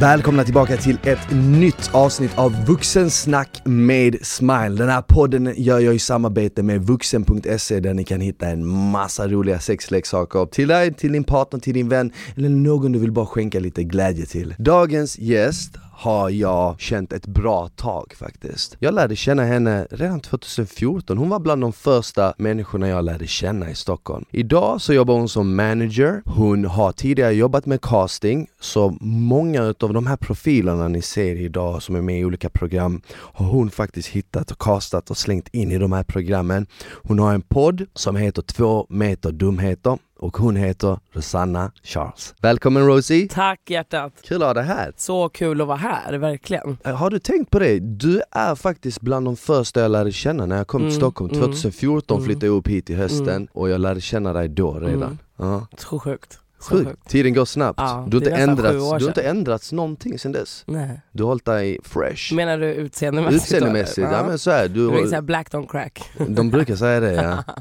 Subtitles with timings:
[0.00, 4.68] Välkomna tillbaka till ett nytt avsnitt av Vuxensnack med Smile.
[4.68, 9.28] Den här podden gör jag i samarbete med vuxen.se där ni kan hitta en massa
[9.28, 13.26] roliga sexleksaker till dig, till din partner, till din vän eller någon du vill bara
[13.26, 14.54] skänka lite glädje till.
[14.58, 18.76] Dagens gäst har jag känt ett bra tag faktiskt.
[18.78, 23.70] Jag lärde känna henne redan 2014, hon var bland de första människorna jag lärde känna
[23.70, 24.24] i Stockholm.
[24.30, 29.92] Idag så jobbar hon som manager, hon har tidigare jobbat med casting, så många utav
[29.92, 34.08] de här profilerna ni ser idag som är med i olika program har hon faktiskt
[34.08, 36.66] hittat och castat och slängt in i de här programmen.
[37.02, 42.34] Hon har en podd som heter Två meter dumheter och hon heter Rosanna Charles.
[42.40, 43.28] Välkommen Rosie!
[43.28, 44.12] Tack hjärtat!
[44.22, 44.92] Kul att ha dig här!
[44.96, 46.78] Så kul att vara här, verkligen.
[46.84, 47.78] Eh, Har du tänkt på det?
[47.78, 51.30] Du är faktiskt bland de första jag lärde känna när jag kom till Mm, Stockholm.
[51.30, 52.24] mm, 2014 mm.
[52.26, 53.48] flyttade jag upp hit i hösten Mm.
[53.52, 55.02] och jag lärde känna dig då redan.
[55.02, 55.18] Mm.
[55.36, 55.66] Ja.
[55.76, 56.38] Så sjukt.
[56.58, 57.80] Sjukt, tiden går snabbt.
[57.80, 60.62] Ja, du, har inte ändrats, du har inte ändrats någonting sedan dess.
[60.66, 61.00] Nej.
[61.12, 62.34] Du har hållit dig fresh.
[62.34, 63.42] Menar du utseendemässigt?
[63.44, 64.98] Utseendemässigt, ja men så är Du du.
[65.02, 66.10] är såhär black don't crack.
[66.28, 67.44] De brukar säga det ja.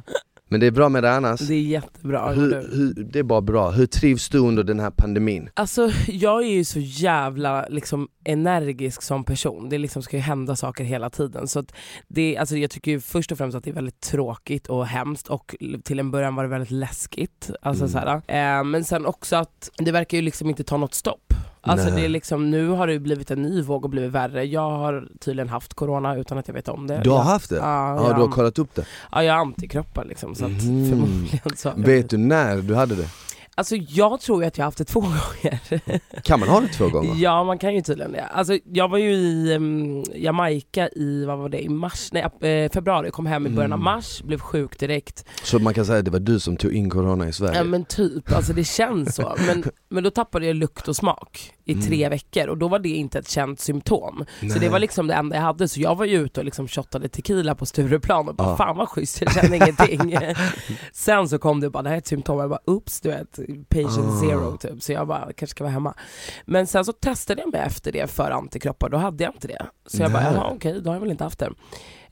[0.50, 1.40] Men det är bra med det annars.
[1.40, 2.32] Det är jättebra.
[2.32, 3.72] Hur, hur, det är bara bra.
[3.72, 5.50] Hur trivs du under den här pandemin?
[5.54, 9.70] Alltså jag är ju så jävla liksom, energisk som person.
[9.70, 11.48] Det liksom ska ju hända saker hela tiden.
[11.48, 11.64] Så
[12.08, 15.56] det, alltså, jag tycker först och främst att det är väldigt tråkigt och hemskt och
[15.84, 17.50] till en början var det väldigt läskigt.
[17.62, 17.92] Alltså, Mm.
[17.92, 21.34] så här, eh, men sen också att det verkar ju liksom inte ta något stopp.
[21.66, 21.95] Alltså Nej.
[21.99, 24.44] det är liksom, nu har det blivit en ny våg och blivit värre.
[24.45, 27.02] Jag har tydligen haft corona utan att jag vet om det.
[27.03, 27.55] Du har haft det?
[27.55, 28.85] Ja, Ja, du har kollat upp det?
[29.11, 30.36] ja, jag har antikroppar liksom.
[30.36, 30.89] Så Mhm.
[30.89, 31.71] förmodligen så.
[31.77, 33.08] Vet du när du hade det?
[33.58, 35.59] Alltså jag tror ju att jag har haft det två gånger.
[36.21, 37.16] Kan man ha det två gånger?
[37.16, 38.23] Ja man kan ju tydligen det.
[38.25, 42.71] Alltså, jag var ju i um, Jamaica i, vad var det, i mars, nej, eh,
[42.71, 43.83] februari, kom hem i början av Mm.
[43.83, 45.25] mars, blev sjuk direkt.
[45.43, 47.58] Så man kan säga att det var du som tog in corona i Sverige?
[47.58, 49.36] Ja men typ, alltså det känns så.
[49.48, 51.86] Men, men då tappade jag lukt och smak i Mm.
[51.86, 54.26] tre veckor och då var det inte ett känt symptom.
[54.39, 54.59] Så Nej.
[54.59, 57.08] det var liksom det enda jag hade, så jag var ju ute och liksom shottade
[57.09, 58.58] tequila på Stureplan och bara Ja.
[58.58, 60.17] fan vad schysst, jag kände ingenting.
[60.92, 63.39] Sen så kom det bara, det här är ett symptom, jag bara oops du vet,
[63.70, 64.20] patient Ah.
[64.21, 64.83] zero typ.
[64.83, 65.93] Så jag bara, kanske ska vara hemma.
[66.45, 69.65] Men sen så testade jag mig efter det för antikroppar, då hade jag inte det.
[69.87, 70.31] Så jag bara, Nej.
[70.36, 71.49] jaha okej, då har jag väl inte haft det.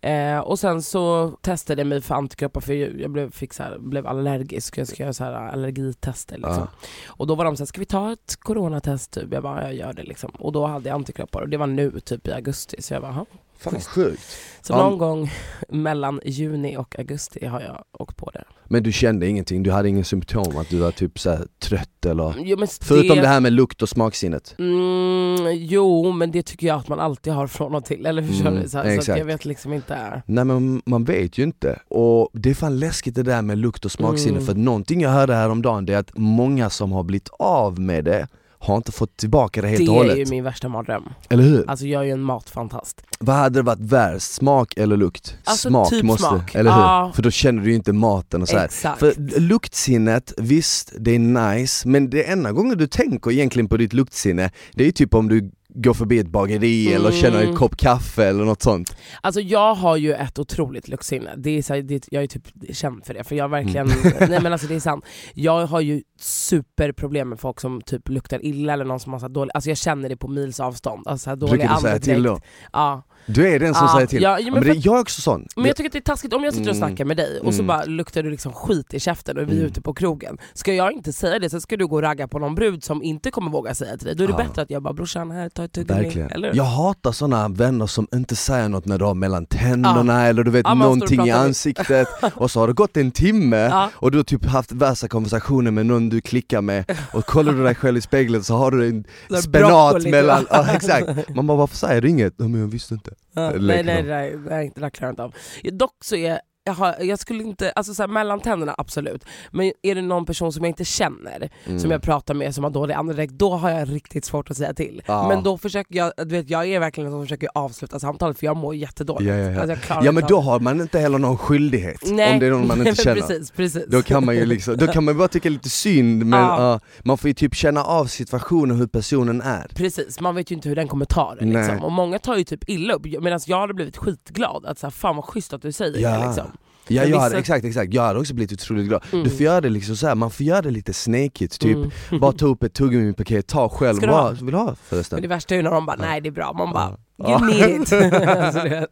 [0.03, 3.77] Eh, och sen så testade jag mig för antikroppar för jag blev, fick så här,
[3.79, 6.67] blev allergisk, jag ska göra så här allergitester liksom.
[6.81, 6.87] Ja.
[7.07, 9.33] Och då var de såhär, ska vi ta ett coronatest typ?
[9.33, 10.29] Jag bara, jag gör det liksom.
[10.29, 12.81] Och då hade jag antikroppar och det var nu typ i augusti.
[12.81, 13.25] Så jag bara.
[13.63, 14.21] Fan vad sjukt.
[14.61, 15.31] Så någon gång
[15.69, 18.43] mellan juni och augusti har jag åkt på det.
[18.65, 19.63] Men du kände ingenting?
[19.63, 20.57] Du hade ingen symptom?
[20.57, 22.33] Att du var typ så trött eller?
[22.37, 24.55] Jo, men Förutom det här med lukt och smaksinnet?
[24.59, 28.05] Mm, jo, men det tycker jag att man alltid har från och till.
[28.05, 28.69] Eller förstår Mm, du?
[28.69, 30.21] Så, här, så jag vet liksom inte.
[30.25, 31.79] Nej men man vet ju inte.
[31.87, 34.45] Och det är fan läskigt det där med lukt och smaksinne Mm.
[34.45, 38.27] för någonting jag hörde häromdagen det är att många som har blivit av med det
[38.63, 40.17] har inte fått tillbaka det helt Det och är hållet.
[40.17, 41.03] ju min värsta mardröm.
[41.29, 41.69] Eller hur?
[41.69, 43.03] Alltså jag är ju en matfantast.
[43.19, 44.31] Vad hade det varit värst?
[44.31, 45.37] Smak eller lukt?
[45.43, 46.55] Alltså, smak typ måste, smak.
[46.55, 46.81] eller hur?
[46.81, 47.11] Ja.
[47.15, 48.65] För då känner du ju inte maten och så här.
[48.65, 48.99] Exakt.
[48.99, 53.93] För luktsinnet, visst det är nice, men det enda gången du tänker egentligen på ditt
[53.93, 57.21] luktsinne, det är ju typ om du går förbi ett bageri eller Mm.
[57.21, 58.95] känner en kopp kaffe eller något sånt.
[59.21, 62.47] Alltså jag har ju ett otroligt luktsinne, det är så, här, det, jag är typ
[62.75, 64.13] känd för det, för jag verkligen, Mm.
[64.29, 65.05] nej men alltså det är sant.
[65.33, 69.27] Jag har ju superproblem med folk som typ luktar illa eller någon som har så
[69.27, 71.07] dålig, alltså jag känner det på mils avstånd.
[71.07, 72.29] Alltså så här dålig säga till då?
[72.29, 72.45] andedräkt.
[72.73, 73.03] Ja.
[73.25, 74.21] Du är den som Ja, säger till.
[74.21, 75.47] ja, men men det, jag är också sån.
[75.55, 76.87] Men jag tycker att det är taskigt, om jag sitter och Mm.
[76.89, 77.67] snackar med dig och så Mm.
[77.67, 79.65] bara luktar du liksom skit i käften och vi är Mm.
[79.65, 80.37] ute på krogen.
[80.53, 83.03] Ska jag inte säga det, så ska du gå och ragga på någon brud som
[83.03, 84.15] inte kommer våga säga till dig.
[84.15, 84.37] Då är det Ja.
[84.47, 86.27] bättre att jag bara brorsan här, ta ett tuggummi.
[86.53, 90.51] Jag hatar såna vänner som inte säger något när du har mellan tänderna eller du
[90.51, 94.23] vet och någonting i ansiktet och så har det gått en timme och du har
[94.23, 98.01] typ haft värsta konversationer med någon du klickar med och kollar du dig själv i
[98.01, 100.47] spegeln så har du en Så spenat broccoli, mellan, typ.
[100.51, 101.29] ja exakt.
[101.35, 102.33] Man bara varför säger du inget?
[102.37, 103.11] Ja, men jag visste inte.
[103.33, 105.35] Ja, nej, nej, nej, nej, det där klarar jag inte av.
[105.77, 109.71] Dock så är jag, har, jag skulle inte, alltså så här, mellan tänderna absolut, men
[109.81, 111.79] är det någon person som jag inte känner, Mm.
[111.79, 114.73] som jag pratar med som har dålig andedräkt, då har jag riktigt svårt att säga
[114.73, 115.01] till.
[115.05, 115.27] Ja.
[115.27, 118.45] Men då försöker jag, du vet jag är verkligen en som försöker avsluta samtalet för
[118.45, 119.29] jag mår jättedåligt.
[119.29, 119.61] Ja, ja, ja.
[119.61, 122.33] Alltså, Ja men då har man inte heller någon skyldighet Nej.
[122.33, 123.21] om det är någon man inte känner.
[123.21, 123.83] precis, precis.
[123.87, 126.71] Då kan man ju liksom, då kan man bara tycka lite synd men Ja.
[126.71, 129.67] ja, man får ju typ känna av situationen hur personen är.
[129.75, 131.83] Precis, man vet ju inte hur den kommer ta det liksom.
[131.83, 134.91] Och många tar ju typ illa upp, medan jag hade blivit skitglad att så här,
[134.91, 136.17] fan vad schysst att du säger Ja.
[136.19, 136.45] det liksom.
[136.87, 139.03] Ja, jag hade, exakt, exakt, jag hade också blivit otroligt glad.
[139.11, 139.23] Mm.
[139.23, 142.19] Du får göra det liksom så här, man får göra det lite snäkigt, typ Mm.
[142.21, 144.29] bara ta upp ett tuggummi-paket, ta själv, Ska ha?
[144.31, 145.15] vill du ha förresten?
[145.15, 146.97] Men det värsta är ju när de bara nej det är bra, man bara
[147.29, 147.93] you need it.
[148.27, 148.87] alltså.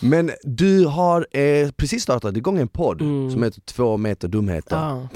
[0.00, 3.30] Men du har eh, precis startat igång en podd Mm.
[3.30, 4.76] som heter Två meter dumheter.
[4.76, 5.08] Ja.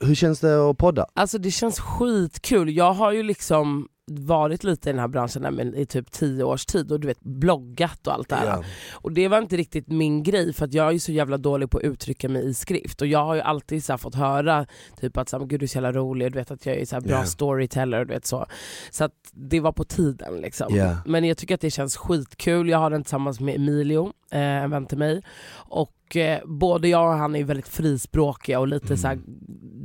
[0.00, 1.06] Hur känns det att podda?
[1.14, 5.50] Alltså det känns skitkul, jag har ju liksom varit lite i den här branschen där,
[5.50, 8.46] men i typ tio års tid och du vet bloggat och allt det här.
[8.46, 8.64] Ja.
[8.92, 11.78] Och det var inte riktigt min grej för att jag är så jävla dålig på
[11.78, 14.66] att uttrycka mig i skrift och jag har ju alltid så fått höra
[15.00, 16.84] typ att så här, gud du är så jävla rolig du vet att jag är
[16.84, 17.24] så här bra Ja.
[17.24, 18.46] storyteller och du vet så.
[18.90, 20.76] Så att det var på tiden liksom.
[20.76, 20.96] Ja.
[21.06, 24.70] Men jag tycker att det känns skitkul, jag har den tillsammans med Emilio, eh, en
[24.70, 25.22] vän till mig.
[25.52, 28.96] Och eh, både jag och han är väldigt frispråkiga och lite Mm.
[28.98, 29.18] så här,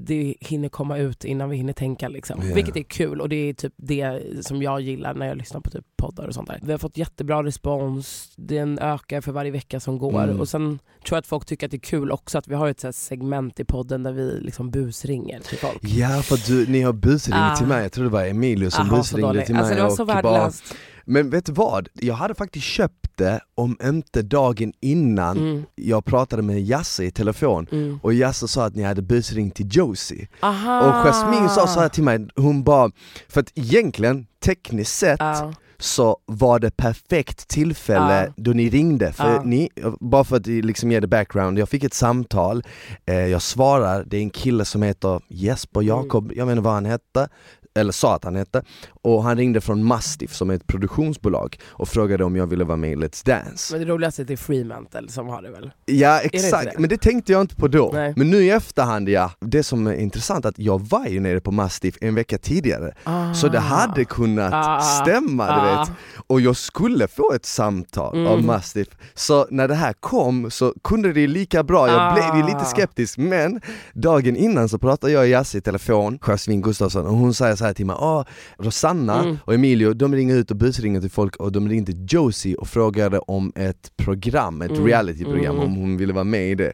[0.06, 2.40] det hinner komma ut innan vi hinner tänka liksom.
[2.48, 2.56] Ja.
[2.56, 5.70] Vilket är kul och det är typ det som jag gillar när jag lyssnar på
[5.70, 6.60] typ poddar och sånt där.
[6.64, 10.40] Vi har fått jättebra respons, den ökar för varje vecka som går Mm.
[10.40, 12.68] och sen tror jag att folk tycker att det är kul också att vi har
[12.68, 15.80] ett segment i podden där vi liksom busringer till folk.
[15.84, 17.56] Ja för du, ni har busringt Ah.
[17.56, 19.90] till mig, jag tror det var Emilio som Aha, busringde till mig Alltså det var
[19.90, 20.76] så och bara, värdelöst.
[21.06, 21.88] Men vet du vad?
[21.94, 27.12] Jag hade faktiskt köpt det om inte dagen innan Mm, jag pratade med Jasse i
[27.12, 28.00] telefon mm.
[28.04, 30.82] och Jasse sa att ni hade busringt till Josie Aha.
[30.82, 32.92] Och Jasmine sa så här till mig, hon bara,
[33.30, 35.54] för att egentligen tekniskt sett Ja.
[35.80, 38.34] så var det perfekt tillfälle Ja.
[38.38, 39.42] då ni ringde, för Ja.
[39.44, 39.70] ni,
[40.00, 42.64] bara för att liksom ge det background, jag fick ett samtal,
[43.06, 45.88] eh, jag svarar, det är en kille som heter Jesper Mm.
[45.88, 47.30] Jakob, jag vet inte vad han hette,
[47.76, 48.64] eller sa att han hette,
[49.02, 52.78] och han ringde från Mastiff som är ett produktionsbolag och frågade om jag ville vara
[52.78, 53.74] med i Let's Dance.
[53.78, 55.72] Men det roligaste är att det är Fremantle som har det väl?
[55.86, 56.80] Ja exakt, det?
[56.80, 57.90] men det tänkte jag inte på då.
[57.94, 58.14] Nej.
[58.18, 61.40] Men nu i efterhand ja, det som är intressant är att jag var ju nere
[61.40, 62.94] på Mastiff en vecka tidigare,
[63.36, 64.80] så det hade kunnat Ah.
[64.80, 65.80] stämma du Ah.
[65.80, 65.92] vet.
[66.28, 68.28] Och jag skulle få ett samtal Mm.
[68.28, 72.14] av Mastiff, så när det här kom så kunde det ju lika bra, jag Ah.
[72.14, 73.62] blev ju lite skeptisk men
[73.94, 77.63] dagen innan så pratade jag och Jasse i telefon, Jasmine Gustafsson, och hon säger så
[77.64, 78.26] här till mig, ah,
[78.58, 79.38] Rosanna Mm.
[79.46, 83.20] och Emilio de ringer ut och busringer till folk och de ringde Josie och frågade
[83.20, 84.86] om ett program, ett Mm.
[84.86, 85.68] realityprogram, Mm.
[85.68, 86.74] om hon ville vara med i det.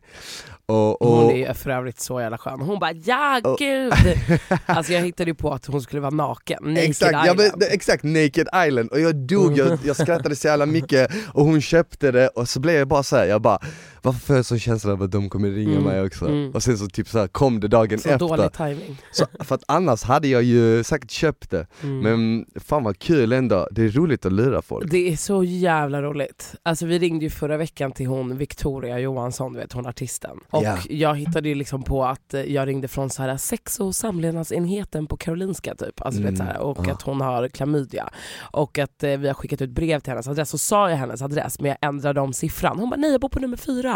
[0.65, 2.59] Och, Hon och, är ju för övrigt så jävla skön.
[2.61, 3.93] Hon bara ja Och- gud!
[4.65, 7.39] alltså jag hittade ju på att hon skulle vara naken, naked Exakt, ja, island.
[7.51, 11.45] men, det- exakt, Naked Island, och jag dog, jag, jag skrattade så jävla mycket och
[11.45, 13.59] hon köpte det och så blev jag bara såhär, jag bara
[14.01, 16.25] varför får jag så känsla av att de kommer ringa Mm, mig också?
[16.27, 16.51] mm.
[16.51, 18.97] Och sen så typ så här, kom det dagen så efter, dålig timing.
[19.11, 21.99] så, för att annars hade jag ju säkert köpt det, Mm.
[21.99, 26.01] men fan vad kul ändå, det är roligt att lura folk Det är så jävla
[26.01, 26.55] roligt.
[26.63, 30.37] Alltså vi ringde ju förra veckan till hon Victoria Johansson, du vet hon artisten.
[30.49, 30.77] Och Ja.
[30.89, 35.07] jag hittade ju liksom på att eh, jag ringde från så här sex och samlevnadsenheten
[35.07, 36.01] på Karolinska typ.
[36.01, 36.91] Alltså, du vet, så här, och Mm.
[36.91, 38.09] att hon har klamydia.
[38.51, 40.49] Och att eh, vi har skickat ut brev till hennes adress.
[40.49, 42.79] Så sa jag hennes adress men jag ändrade om siffran.
[42.79, 43.88] Hon bara nej jag bor på nummer fyra.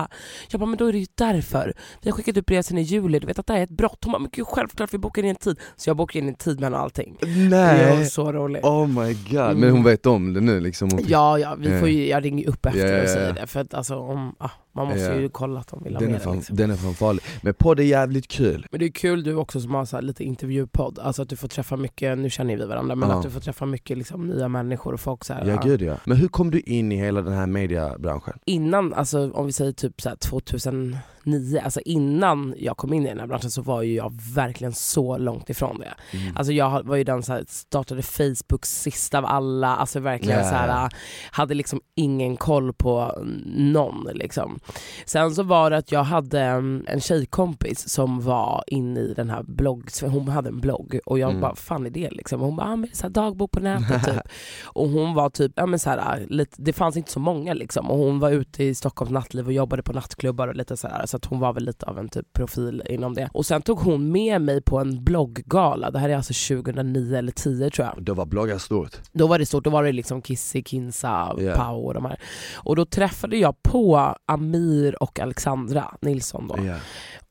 [0.49, 1.73] Jag bara men då är det ju därför.
[2.01, 3.69] Vi har skickat ut brev sen i juli, du vet att det här är ett
[3.69, 3.99] brott.
[4.03, 5.59] Hon bara men gud självklart vi bokar in en tid.
[5.75, 7.17] Så jag bokade in en tid med henne och allting.
[7.19, 8.63] Det var Nej, så roligt.
[8.63, 9.59] oh my god, Mm.
[9.59, 10.89] men hon vet om det nu liksom?
[10.91, 13.47] Hon- Ja, ja, vi får ju, jag ringer upp efter ja, och säger det.
[13.47, 16.11] För att alltså, om, ah, man måste eh, ju kolla att de vill ha den
[16.11, 16.55] med är fan, liksom.
[16.55, 17.23] Den är fan farlig.
[17.41, 18.67] Men podd är jävligt kul.
[18.71, 21.47] Men det är kul du också som har så lite intervjupodd, alltså att du får
[21.47, 23.15] träffa mycket, nu känner vi varandra, men ja.
[23.15, 25.95] att du får träffa mycket liksom, nya människor och folk så här, Ja gud ja.
[26.05, 28.39] Men hur kom du in i hela den här mediabranschen?
[28.45, 33.09] Innan, alltså om vi säger typ så 2000 nio, alltså innan jag kom in i
[33.09, 36.17] den här branschen så var ju jag verkligen så långt ifrån det.
[36.17, 36.37] Mm.
[36.37, 40.49] Alltså jag var ju den som startade Facebook sist av alla, alltså verkligen yeah.
[40.49, 40.89] så här,
[41.31, 43.23] hade liksom ingen koll på
[43.55, 44.59] någon liksom.
[45.05, 49.29] Sen så var det att jag hade mm, en tjejkompis som var inne i den
[49.29, 51.41] här blogg, hon hade en blogg och jag mm.
[51.41, 52.41] bara, fan är det liksom?
[52.41, 54.21] Och hon bara, ah, men så här dagbok på nätet typ.
[54.63, 57.91] och hon var typ, ja men så här, lite, det fanns inte så många liksom
[57.91, 61.17] och hon var ute i Stockholms nattliv och jobbade på nattklubbar och lite så så
[61.17, 63.29] att hon var väl lite av en typ profil inom det.
[63.33, 67.31] Och sen tog hon med mig på en blogggala, det här är alltså 2009 eller
[67.31, 68.03] 10 tror jag.
[68.03, 68.97] Då var bloggar stort.
[69.11, 71.55] Då var det stort, då var det liksom Kissy, Kinsa, Ja.
[71.55, 72.19] Pau och de här.
[72.55, 76.55] Och då träffade jag på Amir och Alexandra Nilsson då.
[76.65, 76.75] Ja.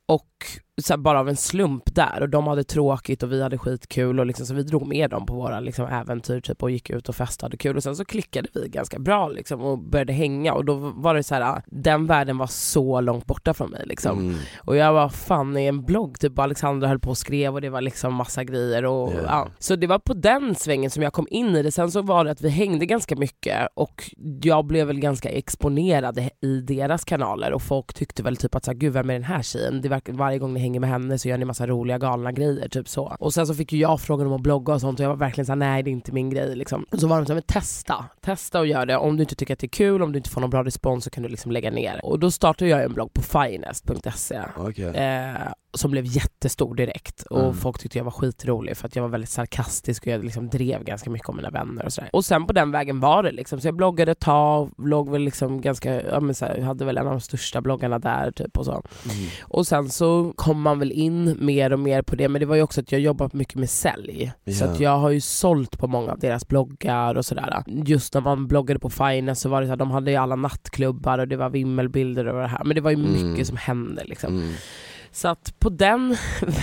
[0.05, 0.32] Och
[0.81, 4.19] så här, bara av en slump där och de hade tråkigt och vi hade skitkul
[4.19, 7.09] och liksom, så vi drog med dem på våra liksom, äventyr typ, och gick ut
[7.09, 10.65] och festade kul och sen så klickade vi ganska bra liksom, och började hänga och
[10.65, 14.19] då var det så här, den världen var så långt borta från mig liksom.
[14.19, 14.35] Mm.
[14.59, 17.69] Och jag var fan i en blogg, typ Alexandra höll på och skrev och det
[17.69, 19.19] var liksom massa grejer och Ja.
[19.27, 19.47] ja.
[19.59, 21.71] Så det var på den svängen som jag kom in i det.
[21.71, 26.19] Sen så var det att vi hängde ganska mycket och jag blev väl ganska exponerad
[26.41, 29.23] i deras kanaler och folk tyckte väl typ att så här, gud vem är den
[29.23, 29.81] här tjejen?
[29.81, 32.69] Det verkar, varje gång ni hänger med henne så gör ni massa roliga galna grejer
[32.69, 33.15] typ så.
[33.19, 35.15] Och sen så fick ju jag frågan om att blogga och sånt och jag var
[35.15, 36.85] verkligen såhär nej det är inte min grej liksom.
[36.91, 38.97] Och så var de såhär, men testa, testa och gör det.
[38.97, 41.03] Om du inte tycker att det är kul, om du inte får någon bra respons
[41.03, 41.99] så kan du liksom lägga ner.
[42.03, 44.85] Och då startade jag en blogg på finest.se Okej.
[44.85, 47.53] Eh, som blev jättestor direkt och Mm.
[47.53, 50.83] folk tyckte jag var skitrolig för att jag var väldigt sarkastisk och jag liksom drev
[50.83, 52.09] ganska mycket om mina vänner och sådär.
[52.13, 55.21] Och sen på den vägen var det liksom, så jag bloggade ett tag, låg väl
[55.21, 58.31] liksom ganska, ja men så här, jag hade väl en av de största bloggarna där
[58.31, 58.71] typ och så.
[58.71, 58.83] Mm.
[59.43, 62.55] Och sen så kom man väl in mer och mer på det, men det var
[62.55, 64.31] ju också att jag jobbat mycket med sälj.
[64.45, 64.65] Så Ja.
[64.71, 67.63] att jag har ju sålt på många av deras bloggar och sådär.
[67.67, 70.35] Just när man bloggade på Finest så var det så här, de hade ju alla
[70.35, 72.63] nattklubbar och det var vimmelbilder och det här.
[72.63, 73.45] Men det var ju mycket Mm.
[73.45, 74.53] som hände liksom.
[75.15, 76.15] Så att på den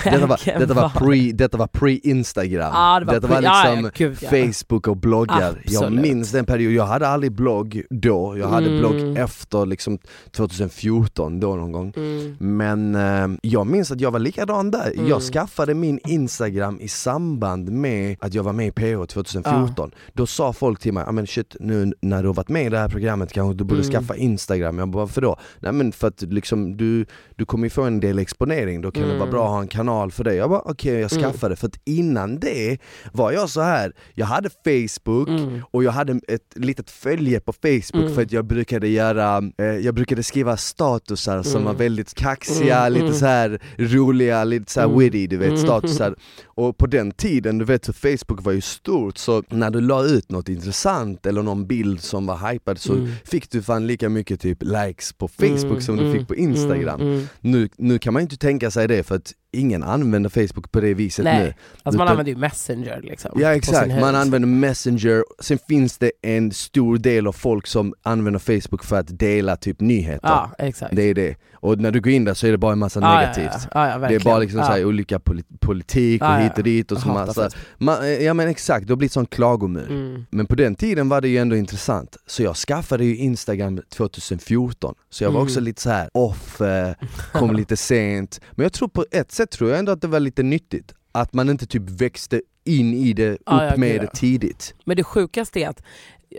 [0.05, 2.71] vägen Detta var, detta var pre, detta var pre-instagram.
[2.75, 4.29] Ja, det var detta pre- var ja, liksom ja, gud, ja.
[4.53, 5.63] Facebook och bloggar.
[5.65, 6.01] Jag Absolut.
[6.03, 8.79] minns den perioden, jag hade aldrig blogg då, jag hade Mm.
[8.79, 9.99] blogg efter liksom
[10.31, 11.93] 2014 då någon gång.
[11.97, 12.37] Mm.
[12.39, 14.93] Men eh, jag minns att jag var likadan där.
[14.95, 15.09] Mm.
[15.09, 19.91] Jag skaffade min instagram i samband med att jag var med i PH 2014.
[20.13, 22.69] Då sa folk till mig, "Ja, men shit nu när du har varit med i
[22.69, 23.93] det här programmet kanske du borde Mm.
[23.93, 24.79] skaffa instagram.
[24.79, 25.37] Jag bara, varför då?
[25.61, 29.03] Nej men för att liksom, du, du kommer ju få en del exponering, då kan
[29.03, 29.19] det Mm.
[29.19, 30.37] vara bra att ha en kanal för dig.
[30.37, 31.23] Jag bara okej jag Mm.
[31.25, 32.79] skaffade, för att innan det
[33.13, 33.93] var jag så här.
[34.15, 35.61] jag hade Facebook Mm.
[35.71, 38.15] och jag hade ett litet följe på Facebook Mm.
[38.15, 41.65] för att jag brukade göra, eh, jag brukade skriva statusar som Mm.
[41.65, 43.19] var väldigt kaxiga, Mm, lite mm.
[43.19, 44.99] så här roliga, lite så här Mm.
[44.99, 45.61] witty du vet, Mm.
[45.61, 46.15] statusar.
[46.45, 50.05] Och på den tiden, du vet så Facebook var ju stort så när du la
[50.05, 53.09] ut något intressant eller någon bild som var hypad så Mm.
[53.25, 56.35] fick du fan lika mycket typ likes på Facebook Mm, som du mm, fick på
[56.35, 57.01] Instagram.
[57.01, 57.27] mm, mm.
[57.41, 60.81] Nu, nu kan man ju inte tänka sig det för att ingen använder Facebook på
[60.81, 61.39] det viset Nej.
[61.39, 61.55] nu.
[61.83, 63.31] Alltså man Utan- använder ju Messenger liksom.
[63.41, 68.39] Ja exakt, man använder Messenger, sen finns det en stor del av folk som använder
[68.41, 70.29] Facebook för att dela typ nyheter.
[70.29, 70.97] Ja exakt.
[70.97, 71.35] Det är det.
[71.53, 73.69] Och när du går in där så är det bara en massa Ja, negativt.
[73.75, 76.99] Ja, Det är bara liksom så här olika poli- politik och hit och dit och
[76.99, 77.55] så massa, Facebook.
[77.79, 79.91] ma- ja men exakt, det har blivit sån klagomur.
[79.91, 80.25] Mm.
[80.31, 84.95] Men på den tiden var det ju ändå intressant, så jag skaffade ju Instagram 2014,
[85.11, 85.47] så jag var Mm.
[85.47, 86.93] också lite så här off, eh,
[87.33, 88.41] kom lite sent.
[88.53, 91.33] Men jag tror på ett sätt tror jag ändå att det var lite nyttigt, att
[91.33, 94.11] man inte typ växte in i det, upp Ja, ja, med gud, det ja.
[94.15, 94.75] tidigt.
[94.85, 95.83] Men det sjukaste är att,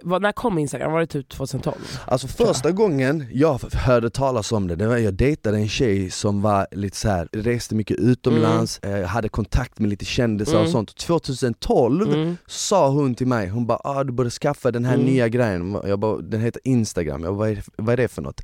[0.03, 0.91] när kom Instagram?
[0.91, 1.75] Var det typ 2012?
[2.07, 6.41] Alltså första gången jag hörde talas om det, det var jag dejtade en tjej som
[6.41, 10.71] var lite så här, reste mycket utomlands, eh, hade kontakt med lite kändisar och Mm.
[10.71, 10.95] sånt.
[10.98, 12.38] 2012 Mm.
[12.48, 15.05] sa hon till mig, hon bara ah, du borde skaffa den här Mm.
[15.05, 18.21] nya grejen, jag bara, den heter Instagram, jag bara, vad, är, vad är det för
[18.21, 18.41] något?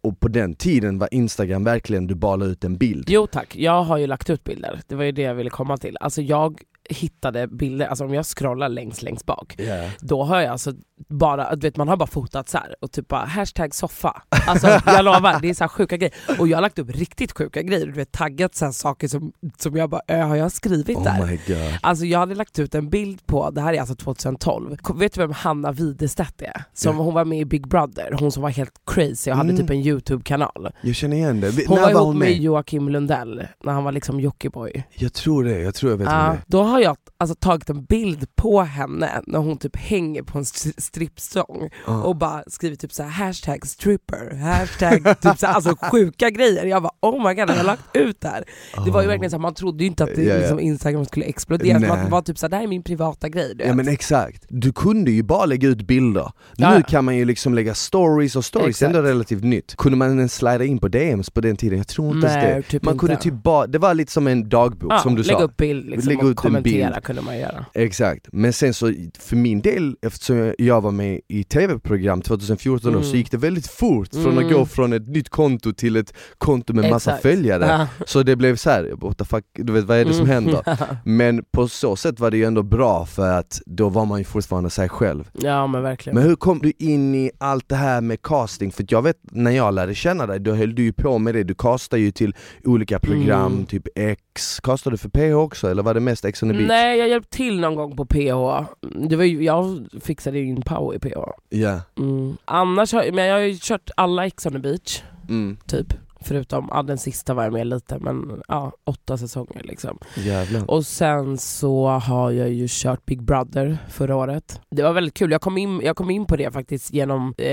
[0.00, 3.04] Och på den tiden var Instagram verkligen, du balade ut en bild.
[3.10, 4.80] Jo tack, jag har ju lagt ut bilder.
[4.86, 5.96] Det var ju det jag ville komma till.
[6.00, 6.60] Alltså jag
[6.90, 9.90] hittade bilder, alltså om jag scrollar längst längst bak, Yeah.
[10.00, 10.72] då har jag alltså
[11.08, 14.22] bara, du vet man har bara fotat så här och typ bara hashtag soffa.
[14.46, 16.14] Alltså jag lovar, det är så sjuka grejer.
[16.38, 19.76] Och jag har lagt upp riktigt sjuka grejer, du vet taggat så saker som, som
[19.76, 21.20] jag bara, äh, har jag skrivit där?
[21.22, 21.78] Oh god.
[21.82, 25.14] Alltså jag hade lagt ut en bild på, det här är alltså 2012, Kom- vet
[25.14, 26.64] du vem Hanna Widerstedt är?
[26.74, 27.02] Som Ja.
[27.02, 29.62] hon var med i Big Brother, hon som var helt crazy och hade Mm.
[29.62, 30.68] typ en YouTube-kanal.
[30.82, 31.50] Jag känner igen det.
[31.50, 32.38] Vi- Hon var ihop med med?
[32.38, 34.84] Joakim Lundell när han var liksom Jockiboi.
[34.94, 36.40] Jag tror det, jag tror jag vet vem det Ja, är.
[36.76, 40.80] Har jag alltså tagit en bild på henne när hon typ hänger på en st-
[41.10, 42.02] strippstång Ja.
[42.02, 46.64] och bara skrivit typ så här hashtag stripper, hashtag typ så här, alltså sjuka grejer.
[46.64, 48.44] Jag bara oh my god, jag har lagt ut det här.
[48.84, 49.10] Det var ju Oh.
[49.10, 50.38] verkligen så här, man trodde ju inte att det, Ja, ja.
[50.40, 51.88] Liksom, Instagram skulle explodera, Nej.
[51.88, 53.52] man var typ så här, det här är min privata grej.
[53.54, 53.76] Du Ja vet.
[53.76, 56.32] men exakt, du kunde ju bara lägga ut bilder.
[56.56, 58.82] Ja, Nu kan man ju liksom lägga stories och stories Exakt.
[58.94, 59.76] är ändå relativt nytt.
[59.76, 61.78] Kunde man ens slida in på DMs på den tiden?
[61.78, 62.62] Jag tror inte Nej, det.
[62.62, 63.06] typ Man inte.
[63.06, 65.44] kunde typ bara, det var lite som en dagbok ja, som du lägga sa.
[65.44, 67.04] upp bild liksom, Lägga och ut en kommentera bild.
[67.04, 67.64] kunde man göra.
[67.74, 72.98] Exakt, men sen så för min del, eftersom jag var med i tv-program 2014 då,
[72.98, 73.10] Mm.
[73.10, 74.46] så gick det väldigt fort från Mm.
[74.46, 77.22] att gå från ett nytt konto till ett konto med massa Exakt.
[77.22, 77.66] följare.
[77.66, 78.04] Ja.
[78.06, 80.34] Så det blev så här, what the fuck, du vet vad är det som Mm.
[80.44, 80.78] händer?
[81.04, 84.24] Men på så sätt var det ju ändå bra för att då var man ju
[84.24, 85.30] fortfarande sig själv.
[85.32, 86.14] ja men verkligen.
[86.18, 88.72] Men hur kom du in i allt det här med casting?
[88.72, 91.42] För jag vet när jag lärde känna dig, då höll du ju på med det,
[91.44, 93.66] du castade ju till olika program, Mm.
[93.66, 94.22] typ X,
[94.62, 96.68] castade du för PH också eller var det mest Ex on the beach?
[96.68, 98.64] Nej jag hjälpte till någon gång på PH.
[99.08, 101.18] Det var ju, jag fixade ju in Pau i PH.
[101.48, 102.36] Ja, Mm.
[102.44, 105.56] Annars har, men jag har ju kört alla Ex on the beach, mm.
[105.66, 105.94] typ.
[106.26, 109.98] Förutom, ja, den sista var jag med lite men ja, åtta säsonger liksom.
[110.16, 110.70] jävlar.
[110.70, 114.60] Och sen så har jag ju kört Big Brother förra året.
[114.70, 117.46] Det var väldigt kul, jag kom in, jag kom in på det faktiskt genom, eh,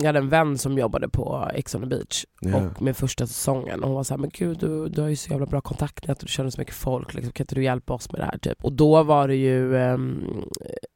[0.00, 2.56] jag hade en vän som jobbade på Ex on the beach Ja.
[2.56, 5.30] och med första säsongen och hon var såhär, men gud du, du har ju så
[5.30, 8.12] jävla bra kontaktnät och du känner så mycket folk, liksom, kan inte du hjälpa oss
[8.12, 8.64] med det här typ?
[8.64, 10.24] Och då var det ju, ehm,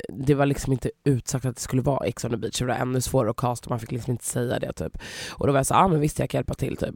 [0.08, 2.74] det var liksom inte utsagt att det skulle vara Ex on the beach, det var
[2.74, 4.98] ännu svårare att casta, man fick liksom inte säga det typ.
[5.30, 6.94] Och då var jag såhär, ah, men visst jag kan hjälpa till typ.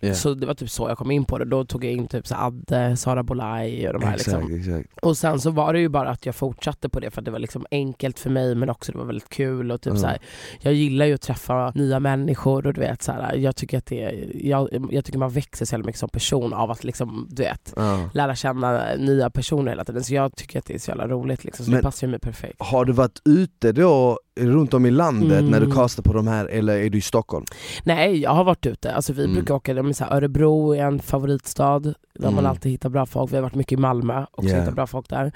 [0.00, 0.14] Ja.
[0.14, 1.44] Så det var typ så jag kom in på det.
[1.44, 4.74] Då tog jag in typ så Adde, Sara Bolaj och de här Exakt, liksom.
[4.74, 4.98] exakt.
[5.02, 7.30] Och sen så var det ju bara att jag fortsatte på det för att det
[7.30, 10.00] var liksom enkelt för mig men också det var väldigt kul och typ Mm.
[10.00, 10.18] så här,
[10.60, 13.86] jag gillar ju att träffa nya människor och du vet så här, jag tycker att
[13.86, 17.72] det, jag, jag tycker man växer så mycket som person av att liksom, du vet,
[17.76, 18.10] Ja.
[18.14, 20.04] lära känna nya personer hela tiden.
[20.04, 22.10] Så jag tycker att det är så jävla roligt liksom, så Men- det passar ju
[22.10, 22.54] mig perfekt.
[22.58, 25.50] Har du varit ute då runt om i landet Mm.
[25.50, 27.44] när du castar på de här eller är du i Stockholm?
[27.84, 28.92] Nej, jag har varit ute.
[28.94, 29.34] Alltså, vi Mm.
[29.34, 31.80] brukar åka, är så här, Örebro är en favoritstad
[32.14, 32.46] där man Mm.
[32.46, 33.32] alltid hittar bra folk.
[33.32, 34.60] Vi har varit mycket i Malmö och Yeah.
[34.60, 35.32] hittat bra folk där.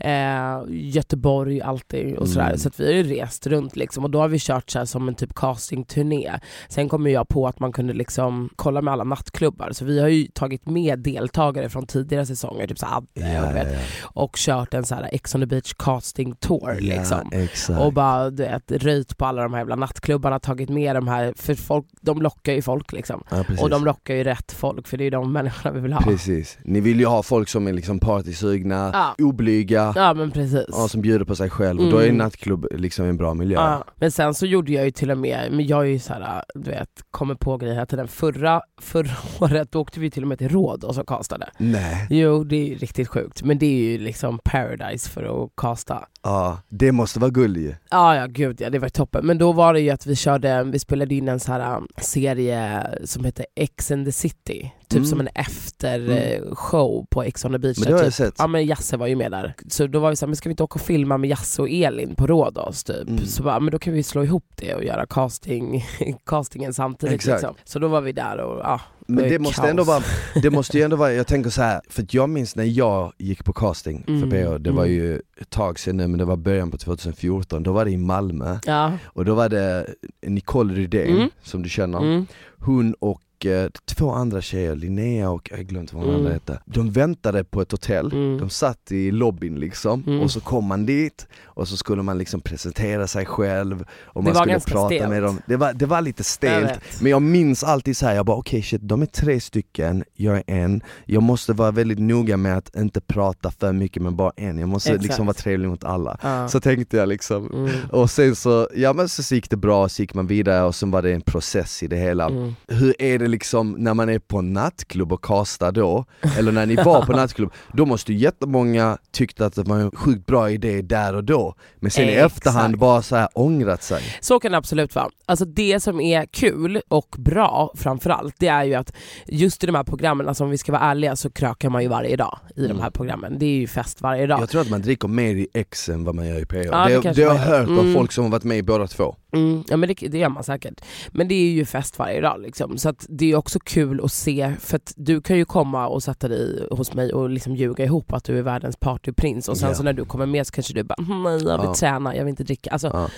[0.00, 2.46] Eh, Göteborg alltid och sådär.
[2.46, 2.58] Mm.
[2.58, 5.08] Så att vi har ju rest runt liksom och då har vi kört så som
[5.08, 6.32] en typ castingturné.
[6.68, 10.08] Sen kom jag på att man kunde liksom kolla med alla nattklubbar så vi har
[10.08, 14.84] ju tagit med deltagare från tidigare säsonger, typ så Adde och, vet, och kört en
[14.84, 17.30] så här Ex on the beach casting tour liksom.
[17.32, 17.80] Exakt.
[17.80, 21.32] Och bara du vet, röjt på alla de här jävla nattklubbarna, tagit med de här,
[21.36, 23.22] för folk, de lockar ju folk liksom.
[23.30, 23.44] ja.
[23.60, 26.00] Och de lockar ju rätt folk för det är ju de människorna vi vill ha.
[26.02, 26.58] Precis.
[26.64, 29.24] Ni vill ju ha folk som är liksom partysugna, Ja.
[29.24, 30.66] oblyga, Ja men precis.
[30.68, 32.16] och som bjuder på sig själv och då är Mm.
[32.18, 33.56] nattklubb liksom en bra miljö.
[33.60, 33.84] Ja.
[33.96, 36.44] Men sen så gjorde jag ju till och med, men jag är ju så här,
[36.54, 38.08] du vet, kommer på grejer hela tiden.
[38.08, 39.10] Förra, förra
[39.40, 41.50] året då åkte vi till och med till Rhodos och castade.
[41.58, 45.50] Nej, Jo det är ju riktigt sjukt men det är ju liksom paradise för att
[45.56, 46.04] casta.
[46.26, 47.74] Ja, det måste vara guld ju.
[47.90, 49.26] Ja, ja gud ja, det var toppen.
[49.26, 51.88] Men då var det ju att vi körde, vi spelade in en så här um,
[51.96, 54.72] serie som heter Ex and the City.
[54.88, 55.06] Typ Mm.
[55.06, 57.78] som en eftershow på Ex on the beach.
[57.78, 58.34] Men det har där jag typ, sett.
[58.38, 59.54] Ja men Jasse var ju med där.
[59.68, 61.68] Så då var vi såhär, men ska vi inte åka och filma med Jasse och
[61.70, 63.08] Elin på Rhodos typ?
[63.08, 63.26] Mm.
[63.26, 65.84] Så bara, men då kan vi slå ihop det och göra casting,
[66.26, 67.42] castingen samtidigt Exakt.
[67.42, 67.54] liksom.
[67.64, 68.80] Så då var vi där och ja.
[69.08, 69.70] Men det måste kaos.
[69.70, 70.02] ändå vara,
[70.42, 73.44] det måste ju ändå vara, jag tänker så här, för jag minns när jag gick
[73.44, 74.94] på casting för Mm, PH, det var mm.
[74.96, 77.96] ju ett tag sedan nu men det var början på 2014, då var det i
[77.96, 78.92] Malmö Ja.
[79.04, 79.86] och då var det
[80.26, 81.28] Nicole Rydén Mm.
[81.42, 82.26] som du känner, Mm.
[82.58, 86.20] hon och eh, två andra tjejer, Linnea och, jag har glömt vad hon Mm.
[86.20, 88.38] andra hette De väntade på ett hotell, Mm.
[88.38, 90.20] de satt i lobbyn liksom Mm.
[90.20, 94.32] och så kom man dit och så skulle man liksom presentera sig själv och Det
[94.32, 95.08] man skulle prata stelt.
[95.10, 97.00] med dem Det var, det var lite Jag stelt vet.
[97.02, 100.36] men jag minns alltid så här, jag bara okej shit, de är tre stycken, jag
[100.36, 104.32] är en Jag måste vara väldigt noga med att inte prata för mycket med bara
[104.36, 105.04] en, jag måste Exakt.
[105.04, 106.48] liksom vara trevlig mot alla Ja.
[106.48, 107.70] Så tänkte jag liksom Mm.
[107.90, 110.90] och sen så, ja men så gick det bra, så gick man vidare och sen
[110.90, 112.54] var det en process i det hela Mm.
[112.68, 116.04] hur är det liksom när man är på nattklubb och kastar då?
[116.38, 119.90] Eller när ni var på nattklubb, då måste ju jättemånga tyckte att det var en
[119.90, 122.32] sjukt bra idé där och då Men sen i Exakt.
[122.36, 125.08] efterhand bara så här ångrat sig Så kan det absolut vara.
[125.26, 128.92] Alltså det som är kul och bra framförallt, det är ju att
[129.26, 131.88] just i de här programmen, alltså om vi ska vara ärliga så krökar man ju
[131.88, 132.76] varje dag i Mm.
[132.76, 133.38] de här programmen.
[133.38, 134.40] Det är ju fest varje dag.
[134.40, 136.88] Jag tror att man dricker mer i X än vad man gör i PH Ja,
[136.88, 137.58] det Det, det har jag gör.
[137.58, 137.94] hört av Mm.
[137.94, 140.44] folk som har varit med i båda två Mm, ja men det, det gör man
[140.44, 140.80] säkert.
[141.12, 142.78] Men det är ju fest varje dag liksom.
[142.78, 146.02] Så att det är också kul att se, för att du kan ju komma och
[146.02, 149.68] sätta dig hos mig och liksom ljuga ihop att du är världens partyprins och sen
[149.68, 149.74] Ja.
[149.74, 151.74] så när du kommer med så kanske du bara "Mm, nej jag vill Ja.
[151.74, 152.70] träna, jag vill inte dricka.
[152.70, 153.08] Alltså, Ja.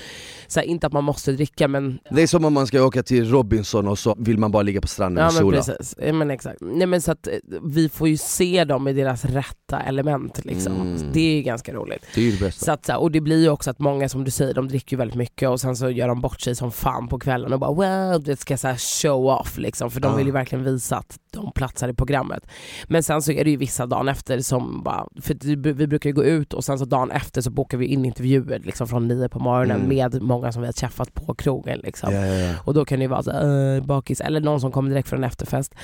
[0.47, 3.03] så här, inte att man måste dricka men Det är som om man ska åka
[3.03, 6.31] till Robinson och så vill man bara ligga på stranden och sola precis, ja, men
[6.31, 6.59] exakt.
[6.61, 7.33] Nej, men så att, eh,
[7.65, 10.73] vi får ju se dem i deras rätta element liksom.
[10.73, 10.99] Mm.
[11.13, 12.03] Det är ju ganska roligt.
[12.15, 14.25] Det är ju det bästa Så att, och det blir ju också att många som
[14.25, 16.73] du säger, de dricker ju väldigt mycket och sen så gör de bort sig som
[16.73, 19.91] fan på kvällen och bara wow, det ska så show off liksom.
[19.91, 22.47] För de vill ju verkligen visa att de platsar i programmet.
[22.89, 26.15] Men sen så är det ju vissa dagen efter som bara, för vi brukar ju
[26.15, 29.29] gå ut och sen så dagen efter så bokar vi in intervjuer liksom från nio
[29.29, 29.89] på morgonen Mm.
[29.89, 32.13] med många som vi har träffat på krogen liksom.
[32.15, 32.55] ja, ja, ja.
[32.65, 35.19] Och då kan det ju vara så, äh, bakis, eller någon som kommer direkt från
[35.19, 35.75] en efterfest,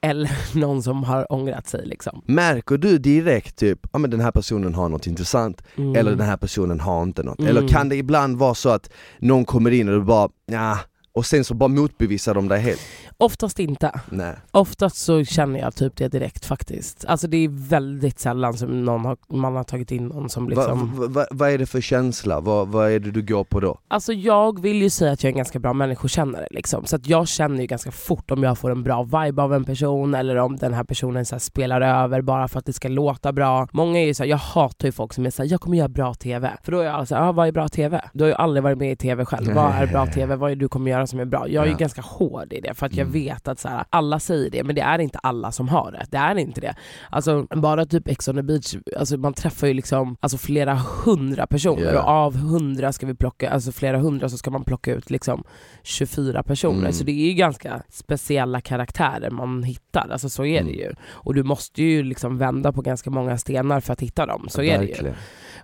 [0.00, 2.22] eller någon som har ångrat sig liksom.
[2.26, 5.96] Märker du direkt typ, ja men den här personen har något intressant Mm.
[5.96, 7.38] eller den här personen har inte något.
[7.38, 7.50] Mm.
[7.56, 10.78] Eller kan det ibland vara så att någon kommer in och du bara, ja
[11.14, 12.80] och sen så bara motbevisar de dig helt?
[13.16, 14.00] Oftast inte.
[14.10, 14.34] Nej.
[14.50, 17.04] Oftast så känner jag typ det direkt faktiskt.
[17.08, 20.92] Alltså det är väldigt sällan som någon har, man har tagit in någon som liksom...
[20.96, 22.40] Vad va, vad är det för känsla?
[22.40, 23.78] Vad, är det du går på då?
[23.88, 26.84] Alltså jag vill ju säga att jag är en ganska bra människokännare liksom.
[26.86, 29.64] Så att jag känner ju ganska fort om jag får en bra vibe av en
[29.64, 32.88] person eller om den här personen så här spelar över bara för att det ska
[32.88, 33.68] låta bra.
[33.72, 36.14] Många är ju såhär, jag hatar ju folk som är såhär, jag kommer göra bra
[36.14, 36.50] TV.
[36.62, 38.00] För då är jag alltså, ja vad är bra TV?
[38.12, 39.52] Du har ju aldrig varit med i TV själv.
[39.54, 40.36] Vad är bra TV?
[40.36, 41.48] Vad är det du kommer göra som är bra?
[41.48, 41.78] Jag är ju Ja.
[41.78, 43.12] ganska hård i det för att jag Mm.
[43.12, 46.06] vet att så här, alla säger det men det är inte alla som har det.
[46.10, 46.74] Det är inte det.
[47.10, 51.46] Alltså bara typ Ex on the beach, alltså, man träffar ju liksom alltså, flera hundra
[51.46, 52.02] personer Ja.
[52.02, 55.44] och av hundra ska vi plocka, alltså flera hundra så ska man plocka ut liksom
[55.82, 56.78] 24 personer.
[56.78, 56.92] Mm.
[56.92, 60.74] Så det är ju ganska speciella karaktärer man hittar, alltså så är det Mm.
[60.74, 60.92] ju.
[61.10, 64.62] Och du måste ju liksom vända på ganska många stenar för att hitta dem, så
[64.62, 64.90] är det ju.
[64.90, 65.14] Verkligen.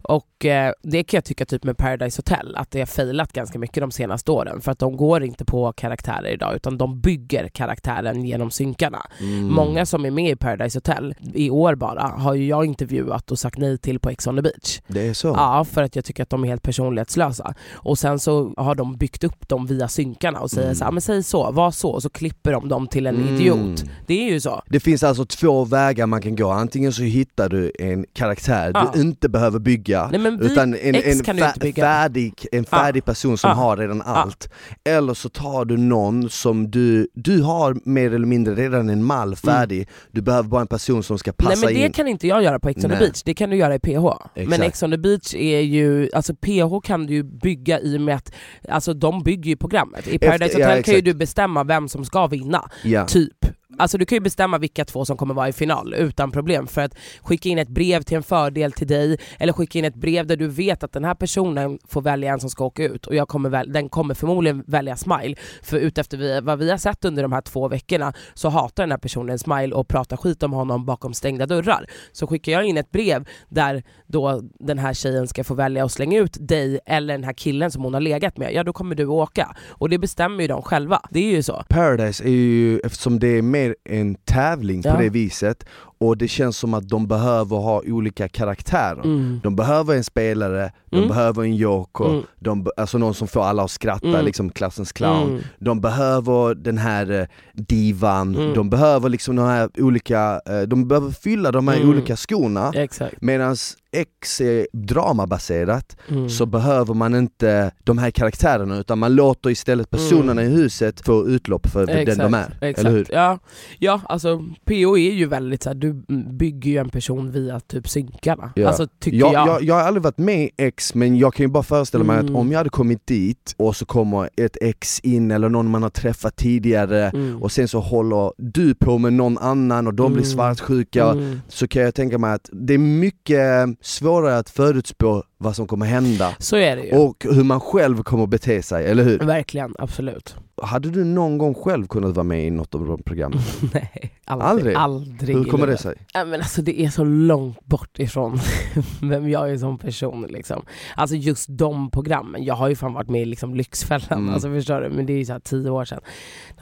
[0.03, 3.59] Och eh, det kan jag tycka typ med Paradise Hotel, att det har failat ganska
[3.59, 7.28] mycket de senaste åren för att de går inte på karaktärer idag utan de bygger
[7.53, 9.07] karaktären genom synkarna.
[9.21, 9.45] Mm.
[9.47, 13.38] Många som är med i Paradise Hotel, i år bara, har ju jag intervjuat och
[13.38, 14.81] sagt nej till på Ex on the beach.
[14.88, 15.29] Det är så?
[15.29, 17.55] Ja, för att jag tycker att de är helt personlighetslösa.
[17.73, 20.75] Och sen så har de byggt upp dem via synkarna och säger Mm.
[20.77, 23.35] så här, men säg så, var så, och så klipper de dem till en Mm.
[23.35, 23.85] idiot.
[24.07, 24.62] Det är ju så.
[24.67, 28.91] Det finns alltså två vägar man kan gå, antingen så hittar du en karaktär Ja.
[28.95, 33.38] du inte behöver bygga Nej, men vi, utan en, en, fär- färdig, en färdig person
[33.38, 33.55] som Ja.
[33.55, 34.51] har redan allt.
[34.85, 39.37] Eller så tar du någon som du, du har mer eller mindre redan en mall
[39.37, 41.61] färdig, du behöver bara en person som ska passa Mm.
[41.61, 41.92] Nej men det in.
[41.92, 43.88] kan inte jag göra på Ex on the beach, det kan du göra i PH.
[44.35, 44.62] Men Exakt.
[44.62, 48.16] Ex on the beach är ju, alltså PH kan du ju bygga i och med
[48.16, 48.33] att,
[48.68, 50.09] alltså de bygger ju programmet.
[50.09, 53.07] I Paradise Efter- ja, Hotel kan ju du bestämma vem som ska vinna, Ja.
[53.07, 53.46] typ.
[53.79, 56.81] Alltså du kan ju bestämma vilka två som kommer vara i final utan problem för
[56.81, 60.27] att skicka in ett brev till en fördel till dig eller skicka in ett brev
[60.27, 63.14] där du vet att den här personen får välja en som ska åka ut och
[63.14, 67.05] jag kommer väl, den kommer förmodligen välja Smile för utefter vi, vad vi har sett
[67.05, 70.53] under de här två veckorna så hatar den här personen Smile och pratar skit om
[70.53, 71.87] honom bakom stängda dörrar.
[72.12, 75.93] Så skickar jag in ett brev där då den här tjejen ska få välja att
[75.93, 78.95] slänga ut dig eller den här killen som hon har legat med, ja då kommer
[78.95, 79.57] du åka.
[79.69, 81.64] Och det bestämmer ju de själva, det är ju så.
[81.69, 84.94] Paradise är ju, eftersom det är mer en tävling Ja.
[84.94, 85.64] på det viset
[85.98, 89.04] och det känns som att de behöver ha olika karaktärer.
[89.04, 89.40] Mm.
[89.42, 91.08] De behöver en spelare, de Mm.
[91.08, 92.22] behöver en joker, Mm.
[92.38, 94.24] de, alltså någon som får alla att skratta, Mm.
[94.24, 95.28] liksom klassens clown.
[95.30, 95.42] Mm.
[95.58, 98.54] De behöver den här eh, divan, Mm.
[98.54, 102.72] de behöver liksom de här olika, eh, de behöver fylla de här olika skorna.
[102.74, 103.14] Exakt.
[103.20, 103.56] Medan
[103.92, 105.96] X är dramabaserat
[106.30, 111.28] så behöver man inte de här karaktärerna utan man låter istället personerna i huset få
[111.28, 112.56] utlopp för den de är.
[112.61, 112.78] Exakt.
[112.78, 113.06] Eller hur?
[113.11, 113.38] Ja,
[113.78, 117.88] ja, alltså PO är ju väldigt så här, du bygger ju en person via typ
[117.88, 118.53] synkarna.
[118.57, 118.68] Ja.
[118.68, 119.48] Alltså tycker Jag, jag.
[119.48, 122.18] jag, jag har aldrig varit med i X men jag kan ju bara föreställa mig
[122.18, 122.35] Mm.
[122.35, 125.83] att om jag hade kommit dit och så kommer ett ex in eller någon man
[125.83, 127.42] har träffat tidigare Mm.
[127.42, 130.33] och sen så håller du på med någon annan och de blir Mm.
[130.33, 131.40] svartsjuka Mm.
[131.48, 135.87] så kan jag tänka mig att det är mycket svårare att förutspå vad som kommer
[135.87, 136.96] hända Så är det ju.
[136.96, 139.18] och hur man själv kommer bete sig, eller hur?
[139.18, 140.37] Verkligen, absolut.
[140.62, 143.38] Hade du någon gång själv kunnat vara med i något av de programmen?
[143.74, 144.74] Nej, aldrig.
[144.74, 144.77] Aldrig?
[144.77, 145.94] aldrig Hur kommer det sig?
[146.14, 148.38] Ja, men alltså det är så långt bort ifrån
[149.03, 150.62] vem jag är som person liksom.
[150.96, 154.35] Alltså just de programmen, jag har ju fan varit med i liksom Lyxfällan, Mm.
[154.35, 154.88] alltså förstår du?
[154.90, 156.01] Men det är ju så här tio år sedan,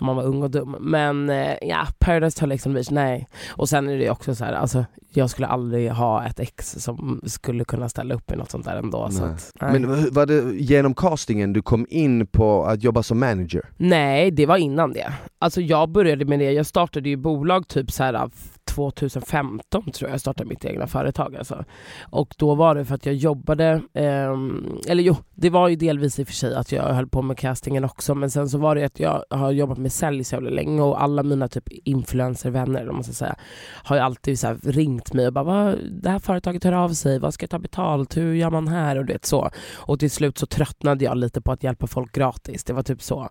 [0.00, 0.76] när man var ung och dum.
[0.80, 3.28] Men eh, ja, Paradise Hotel Ex on Beach, nej.
[3.48, 4.84] Och sen är det också så här, alltså
[5.16, 8.76] jag skulle aldrig ha ett ex som skulle kunna ställa upp i något sånt där
[8.76, 9.10] ändå.
[9.10, 9.80] Så att, nej.
[9.80, 13.62] Men var det genom castingen du kom in på att jobba som manager?
[13.76, 15.12] Nej, det var innan det.
[15.38, 18.30] Alltså jag började med det, jag startade ju bolag typ så här
[18.76, 21.64] 2015 tror jag jag startade mitt egna företag alltså.
[22.02, 26.18] Och då var det för att jag jobbade, ehm, eller jo, det var ju delvis
[26.18, 28.74] i och för sig att jag höll på med castingen också men sen så var
[28.74, 32.80] det att jag har jobbat med sälj så jävla länge och alla mina typ influencervänner
[32.80, 33.36] eller vad man ska säga
[33.84, 34.58] har ju alltid så här
[35.06, 37.58] ringt mig och bara vad, det här företaget hör av sig, vad ska jag ta
[37.58, 39.50] betalt, hur gör man här och du vet så.
[39.74, 43.02] Och till slut så tröttnade jag lite på att hjälpa folk gratis, det var typ
[43.02, 43.28] så.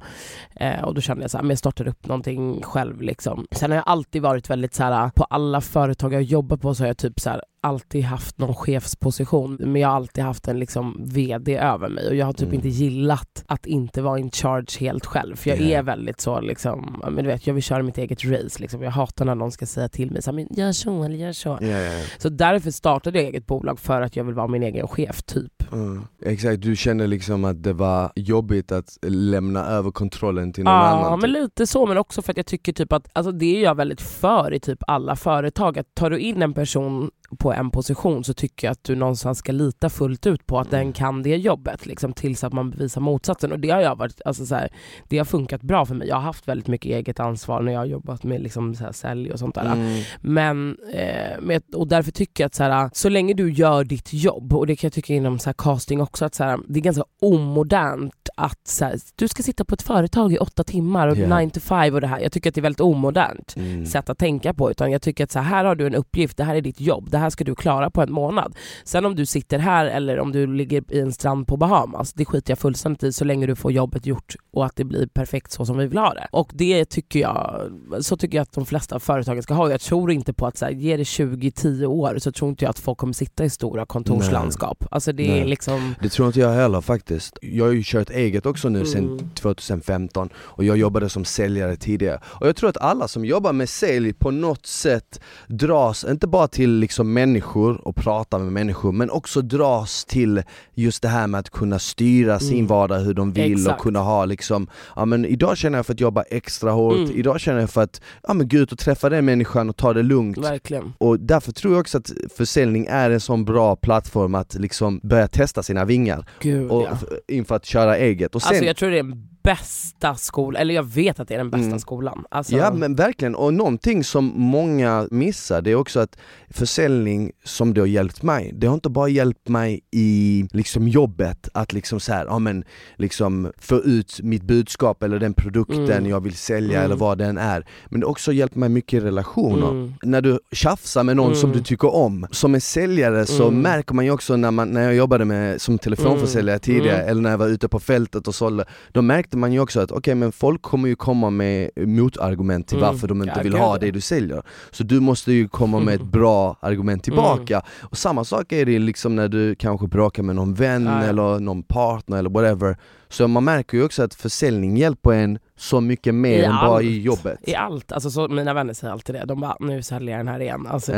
[0.56, 3.48] Eh, och då kände jag så här, men jag startar upp någonting själv liksom.
[3.52, 6.84] Sen har jag alltid varit väldigt så här, på alla företag jag jobbar på så
[6.84, 10.60] har jag typ så här alltid haft någon chefsposition men jag har alltid haft en
[10.60, 12.56] liksom VD över mig och jag har typ Mm.
[12.56, 15.78] inte gillat att inte vara in charge helt själv för jag Ja.
[15.80, 18.82] är väldigt så liksom, men du vet jag vill köra mitt eget race liksom.
[18.82, 21.32] Jag hatar när någon ska säga till mig så här, men gör så eller gör
[21.32, 21.58] så.
[21.62, 22.02] Ja, ja.
[22.18, 25.64] Så därför startade jag eget bolag för att jag vill vara min egen chef typ.
[25.76, 26.08] Mm.
[26.26, 30.80] Exakt, du kände liksom att det var jobbigt att lämna över kontrollen till någon Ja
[30.80, 31.20] annan?
[31.20, 31.42] men typ.
[31.42, 34.02] lite så men också för att jag tycker typ att, alltså det är jag väldigt
[34.02, 38.34] för i typ alla företag, att tar du in en person på en position så
[38.34, 40.80] tycker jag att du någonstans ska lita fullt ut på att Mm.
[40.86, 44.22] den kan det jobbet liksom, tills att man bevisar motsatsen och det har jag varit,
[44.26, 44.70] alltså så här,
[45.10, 46.08] det har funkat bra för mig.
[46.08, 48.92] Jag har haft väldigt mycket eget ansvar när jag har jobbat med liksom så här
[48.92, 49.66] sälj och sånt där.
[49.74, 50.04] Mm.
[50.22, 54.14] Men, eh, med, och därför tycker jag att så, här, så länge du gör ditt
[54.14, 56.80] jobb, och det kan jag tycka inom så här, casting också, att så här, det
[56.80, 61.08] är ganska omodernt att så här, du ska sitta på ett företag i åtta timmar
[61.08, 61.40] och Ja.
[61.40, 62.20] 9 to 5 och det här.
[62.20, 63.86] Jag tycker att det är väldigt omodernt Mm.
[63.86, 66.38] sätt att tänka på utan jag tycker att så här, här har du en uppgift,
[66.38, 68.56] det här är ditt jobb, det här ska du klara på en månad.
[68.84, 72.26] Sen om du sitter här eller om du ligger i en strand på Bahamas, det
[72.26, 75.52] skiter jag fullständigt i så länge du får jobbet gjort och att det blir perfekt
[75.52, 76.28] så som vi vill ha det.
[76.32, 77.62] Och det tycker jag,
[78.02, 79.70] så tycker jag att de flesta företagen ska ha.
[79.72, 82.70] Jag tror inte på att så här, ge det 20-10 år så tror inte jag
[82.70, 84.84] att folk kommer sitta i stora kontorslandskap.
[84.92, 85.96] Alltså det, Liksom...
[86.02, 87.38] Det tror inte jag heller faktiskt.
[87.42, 89.30] Jag har ju kört eget också nu sedan Mm.
[89.34, 92.20] 2015 och jag jobbade som säljare tidigare.
[92.26, 96.48] Och jag tror att alla som jobbar med sälj på något sätt dras, inte bara
[96.48, 101.40] till liksom människor och prata med människor, men också dras till just det här med
[101.40, 102.68] att kunna styra sin Mm.
[102.68, 103.76] vardag hur de vill Exakt.
[103.78, 107.12] och kunna ha liksom, ja men idag känner jag för att jobba extra hårt, Mm.
[107.12, 109.94] idag känner jag för att ja, men gå ut och träffa den människan och ta
[109.94, 110.38] det lugnt.
[110.38, 110.94] Verkligen.
[110.98, 115.28] Och därför tror jag också att försäljning är en sån bra plattform att liksom börja
[115.36, 116.98] testa sina vingar Gud och, ja.
[117.28, 118.36] inför att köra eget.
[118.36, 121.34] Och sen, Alltså jag tror det är den bästa skolan, eller jag vet att det
[121.34, 121.80] är den bästa Mm.
[121.80, 122.26] skolan.
[122.32, 126.18] Alltså, Ja men verkligen, och någonting som många missar det är också att
[126.50, 131.50] försäljning som det har hjälpt mig, det har inte bara hjälpt mig i liksom jobbet
[131.54, 132.64] att liksom så här, ja men
[132.98, 136.10] liksom få ut mitt budskap eller den produkten Mm.
[136.10, 136.86] jag vill sälja Mm.
[136.86, 137.66] eller vad den är.
[137.90, 139.70] Men det har också hjälpt mig mycket i relationer.
[139.70, 139.94] Mm.
[140.04, 141.58] När du tjafsar med någon som Mm.
[141.58, 143.62] du tycker om, som en säljare så Mm.
[143.62, 146.60] märker man ju också när, man, när jag jobbade med, som telefonförsäljare Mm.
[146.60, 147.10] tidigare Mm.
[147.10, 149.92] eller när jag var ute på fältet och sålde, då märkte man ju också att
[149.92, 152.90] okej men folk kommer ju komma med motargument till Mm.
[152.90, 154.44] varför de inte Ja, vill ha det du säljer.
[154.72, 156.12] Så du måste ju komma med ett Mm.
[156.12, 157.62] bra argument tillbaka.
[157.82, 161.10] Och samma sak är det liksom när du kanske bråkar med någon vän Ja, ja.
[161.10, 162.78] eller någon partner eller whatever.
[163.10, 166.82] Så man märker ju också att försäljning hjälper en så mycket mer I än bara
[166.82, 167.06] i allt.
[167.06, 167.40] jobbet.
[167.42, 170.28] I allt, alltså så, mina vänner säger alltid det, de bara nu säljer jag den
[170.34, 170.68] här igen.
[170.68, 170.92] Alltså,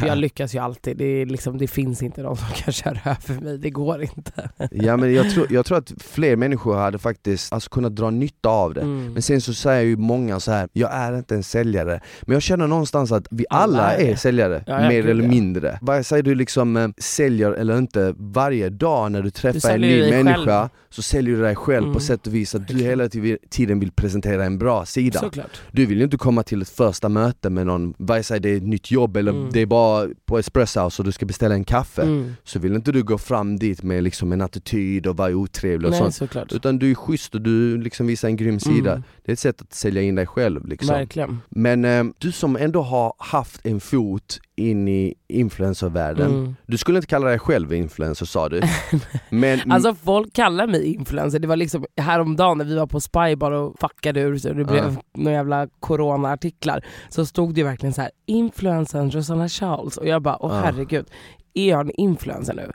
[0.00, 2.98] för jag lyckas ju alltid, det, är liksom, det finns inte någon som kan köra
[3.28, 4.50] över mig, det går inte.
[4.70, 8.48] Ja men jag tror, jag tror att fler människor hade faktiskt alltså, kunnat dra nytta
[8.48, 8.80] av det.
[8.80, 9.12] Mm.
[9.12, 12.00] Men sen så säger ju många så här: jag är inte en säljare.
[12.22, 15.78] Men jag känner någonstans att vi alla, Alla är säljare, Ja, mer eller mindre.
[15.82, 20.04] Vare sig du liksom eh, säljer eller inte, varje dag när du träffar en säljer
[20.04, 20.68] ny människa själv.
[20.90, 22.00] så säljer du dig själv på Mm.
[22.00, 25.20] sätt och vis att du hela ti- tiden vill presentera en bra sida.
[25.20, 25.60] Såklart.
[25.72, 28.56] Du vill ju inte komma till ett första möte med någon, vare sig det är
[28.56, 29.50] ett nytt jobb eller Mm.
[29.52, 32.02] det är bara på Espresso House och du ska beställa en kaffe.
[32.02, 32.32] Mm.
[32.44, 35.90] Så vill inte du gå fram dit med liksom en attityd och vara otrevlig och
[35.90, 36.14] Nej sånt.
[36.14, 36.52] såklart.
[36.52, 38.90] Utan du är schysst och du liksom visar en grym sida.
[38.92, 39.02] Mm.
[39.24, 40.88] Det är ett sätt att sälja in dig själv liksom.
[40.88, 41.38] Verkligen.
[41.50, 46.56] Men eh, du som ändå har haft en fot in i influencervärlden, Mm.
[46.66, 48.60] du skulle inte kalla dig själv influencer sa du.
[49.30, 53.50] Men Alltså folk kallar mig influencer, det var liksom häromdagen när vi var på Spybar
[53.52, 55.02] och fuckade ur så det blev Ja.
[55.14, 60.36] några jävla corona-artiklar så stod det verkligen så här influencern Rosanna Charles och jag bara
[60.44, 60.60] åh Ja.
[60.64, 61.06] herregud
[61.54, 62.70] är jag en influencer nu?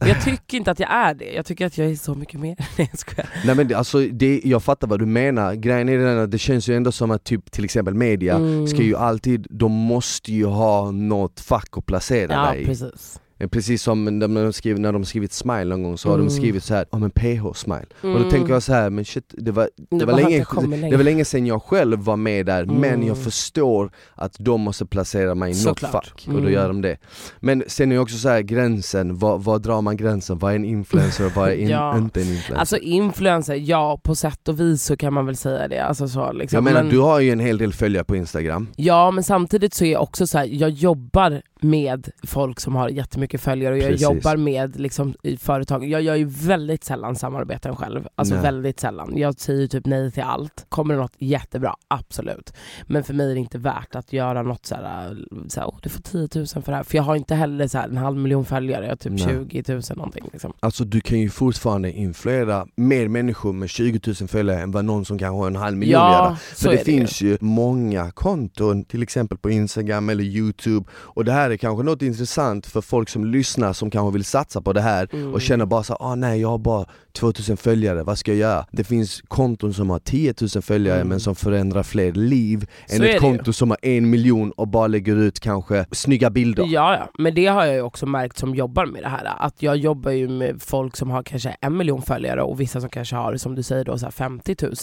[0.00, 2.40] Men jag tycker inte att jag är det, jag tycker att jag är så mycket
[2.40, 2.56] mer.
[2.78, 3.28] Nej jag skojar.
[3.44, 6.38] Nej men det, alltså, det, jag fattar vad du menar, grejen är den att det
[6.38, 8.66] känns ju ändå som att typ till exempel media Mm.
[8.66, 12.66] ska ju alltid, de måste ju ha något fack att placera Ja dig i.
[12.66, 13.20] precis.
[13.42, 16.26] Eh, Precis som när de, skrivit, när de skrivit smile någon gång så har Mm.
[16.28, 17.86] de skrivit så här, ja men PH-smile.
[18.00, 18.30] Och då Mm.
[18.30, 20.96] tänker jag så här, men shit, det var, det var, bara att länge, kommer det
[20.96, 23.06] var länge sedan jag själv var med där, men Mm.
[23.06, 26.52] jag förstår att de måste placera mig i något fack, och då Mm.
[26.52, 26.96] gör de det.
[27.40, 30.38] Men sen är ju också så här gränsen, var, var drar man gränsen?
[30.38, 31.98] Vad är en influencer och vad är in, Ja.
[31.98, 32.54] inte en influencer?
[32.60, 35.78] Alltså influencer, ja på sätt och vis så kan man väl säga det.
[35.84, 36.56] Alltså, så, liksom.
[36.56, 39.74] jag menar Men- du har ju en hel del följare på instagram, Ja men samtidigt
[39.74, 43.78] så är jag också så här, jag jobbar med folk som har jättemycket följare och
[43.78, 44.02] jag Precis.
[44.02, 45.84] jobbar med liksom, i företag.
[45.84, 48.08] Jag gör ju väldigt sällan samarbeten själv.
[48.14, 48.42] Alltså Nej.
[48.42, 49.12] väldigt sällan.
[49.16, 50.66] Jag säger typ nej till allt.
[50.68, 52.52] Kommer det något jättebra, absolut.
[52.86, 55.16] Men för mig är det inte värt att göra något så här,
[55.48, 56.82] så här oh, du får 10 000 för det här.
[56.82, 59.46] För jag har inte heller så här en halv miljon följare, jag har typ Nej.
[59.50, 60.24] 20 000 någonting.
[60.32, 60.52] Liksom.
[60.60, 65.04] alltså du kan ju fortfarande influera mer människor med 20 000 följare än vad någon
[65.04, 66.08] som kanske har en halv miljon gör.
[66.08, 70.90] Ja, så För det är finns ju många konton, till exempel på Instagram eller Youtube
[70.92, 74.62] och det här är kanske något intressant för folk som lyssnar som kanske vill satsa
[74.62, 75.34] på det här Mm.
[75.34, 78.66] och känner bara så ah nej jag har bara 2000 följare, vad ska jag göra?
[78.72, 81.08] Det finns konton som har 10 000 följare Mm.
[81.08, 84.86] men som förändrar fler liv Så än ett konto som har en miljon och bara
[84.86, 86.64] lägger ut kanske snygga bilder.
[86.68, 89.32] Ja, ja, men det har jag ju också märkt som jobbar med det här.
[89.38, 92.90] Att jag jobbar ju med folk som har kanske en miljon följare och vissa som
[92.90, 94.74] kanske har, som du säger då, så här 50 000.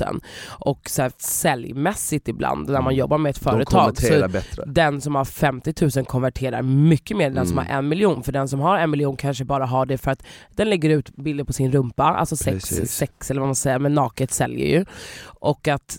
[0.47, 3.59] Och så här säljmässigt ibland, när man jobbar med ett Mm.
[3.59, 4.63] De företag, kommenterar så bättre.
[4.67, 7.67] den som har 50 000 konverterar mycket mer än den som Mm.
[7.71, 8.23] har en miljon.
[8.23, 10.23] För den som har en miljon kanske bara har det för att
[10.55, 12.91] den lägger ut bilder på sin rumpa, alltså sex, Precis.
[12.91, 14.85] sex eller vad man säger, men naket säljer ju.
[15.23, 15.97] Och att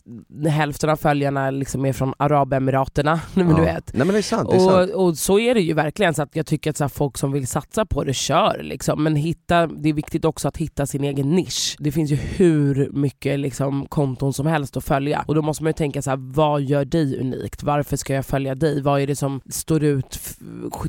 [0.48, 3.58] hälften av följarna liksom är från Arabemiraterna, men du Ja.
[3.74, 3.92] vet.
[3.94, 4.90] Nej men det är sant, det är sant.
[4.94, 7.32] Och, och så är det ju verkligen, så att jag tycker att så folk som
[7.32, 9.02] vill satsa på det, kör liksom.
[9.02, 11.76] Men hitta, det är viktigt också att hitta sin egen nisch.
[11.78, 15.24] Det finns ju hur mycket liksom, konton som helst att följa.
[15.28, 17.62] Och då måste man ju tänka så här, vad gör dig unikt?
[17.62, 18.82] Varför ska jag följa dig?
[18.82, 20.18] Vad är det som står ut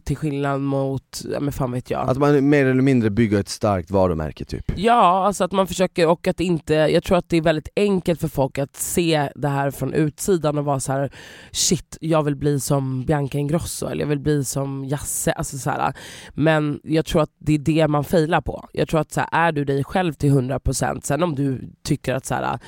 [0.03, 2.09] till skillnad mot, ja men fan vet jag.
[2.09, 4.71] Att man mer eller mindre bygger ett starkt varumärke typ.
[4.75, 8.21] Ja, alltså att man försöker och att inte, jag tror att det är väldigt enkelt
[8.21, 11.11] för folk att se det här från utsidan och vara så här:
[11.51, 15.31] shit jag vill bli som Bianca Ingrosso eller jag vill bli som Jasse.
[15.31, 15.93] Alltså så här.
[16.33, 18.69] Men jag tror att det är det man failar på.
[18.73, 22.13] Jag tror att så här, är du dig själv till 100% sen om du tycker
[22.13, 22.59] att så här,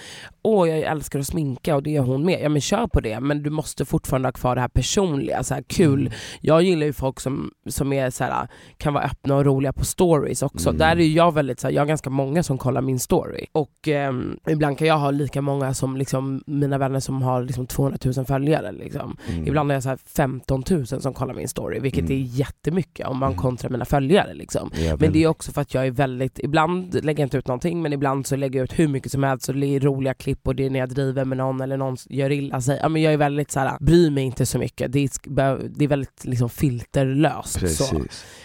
[0.41, 3.19] åh jag älskar att sminka och det är hon med, ja men kör på det
[3.19, 6.01] men du måste fortfarande ha kvar det här personliga, så här, kul.
[6.01, 6.13] Mm.
[6.41, 9.85] Jag gillar ju folk som, som är så här, kan vara öppna och roliga på
[9.85, 10.69] stories också.
[10.69, 10.79] Mm.
[10.79, 13.87] Där är jag väldigt så här, jag har ganska många som kollar min story och
[13.87, 14.13] eh,
[14.47, 18.25] ibland kan jag ha lika många som liksom, mina vänner som har liksom 200 000
[18.25, 18.71] följare.
[18.71, 19.17] Liksom.
[19.29, 19.47] Mm.
[19.47, 22.11] Ibland har jag så här 15 000 som kollar min story vilket mm.
[22.11, 23.41] är jättemycket om man mm.
[23.41, 24.33] kontrar mina följare.
[24.33, 24.71] Liksom.
[24.75, 27.47] Ja, men det är också för att jag är väldigt, ibland lägger jag inte ut
[27.47, 30.13] någonting men ibland så lägger jag ut hur mycket som helst och det är roliga
[30.13, 32.79] klipp klipp och det är när jag driver med någon eller någon gör illa sig.
[32.81, 34.91] Ja, men jag är väldigt så här, bryr mig inte så mycket.
[34.91, 37.77] Det är, det är väldigt liksom, filterlöst.
[37.77, 38.01] Så.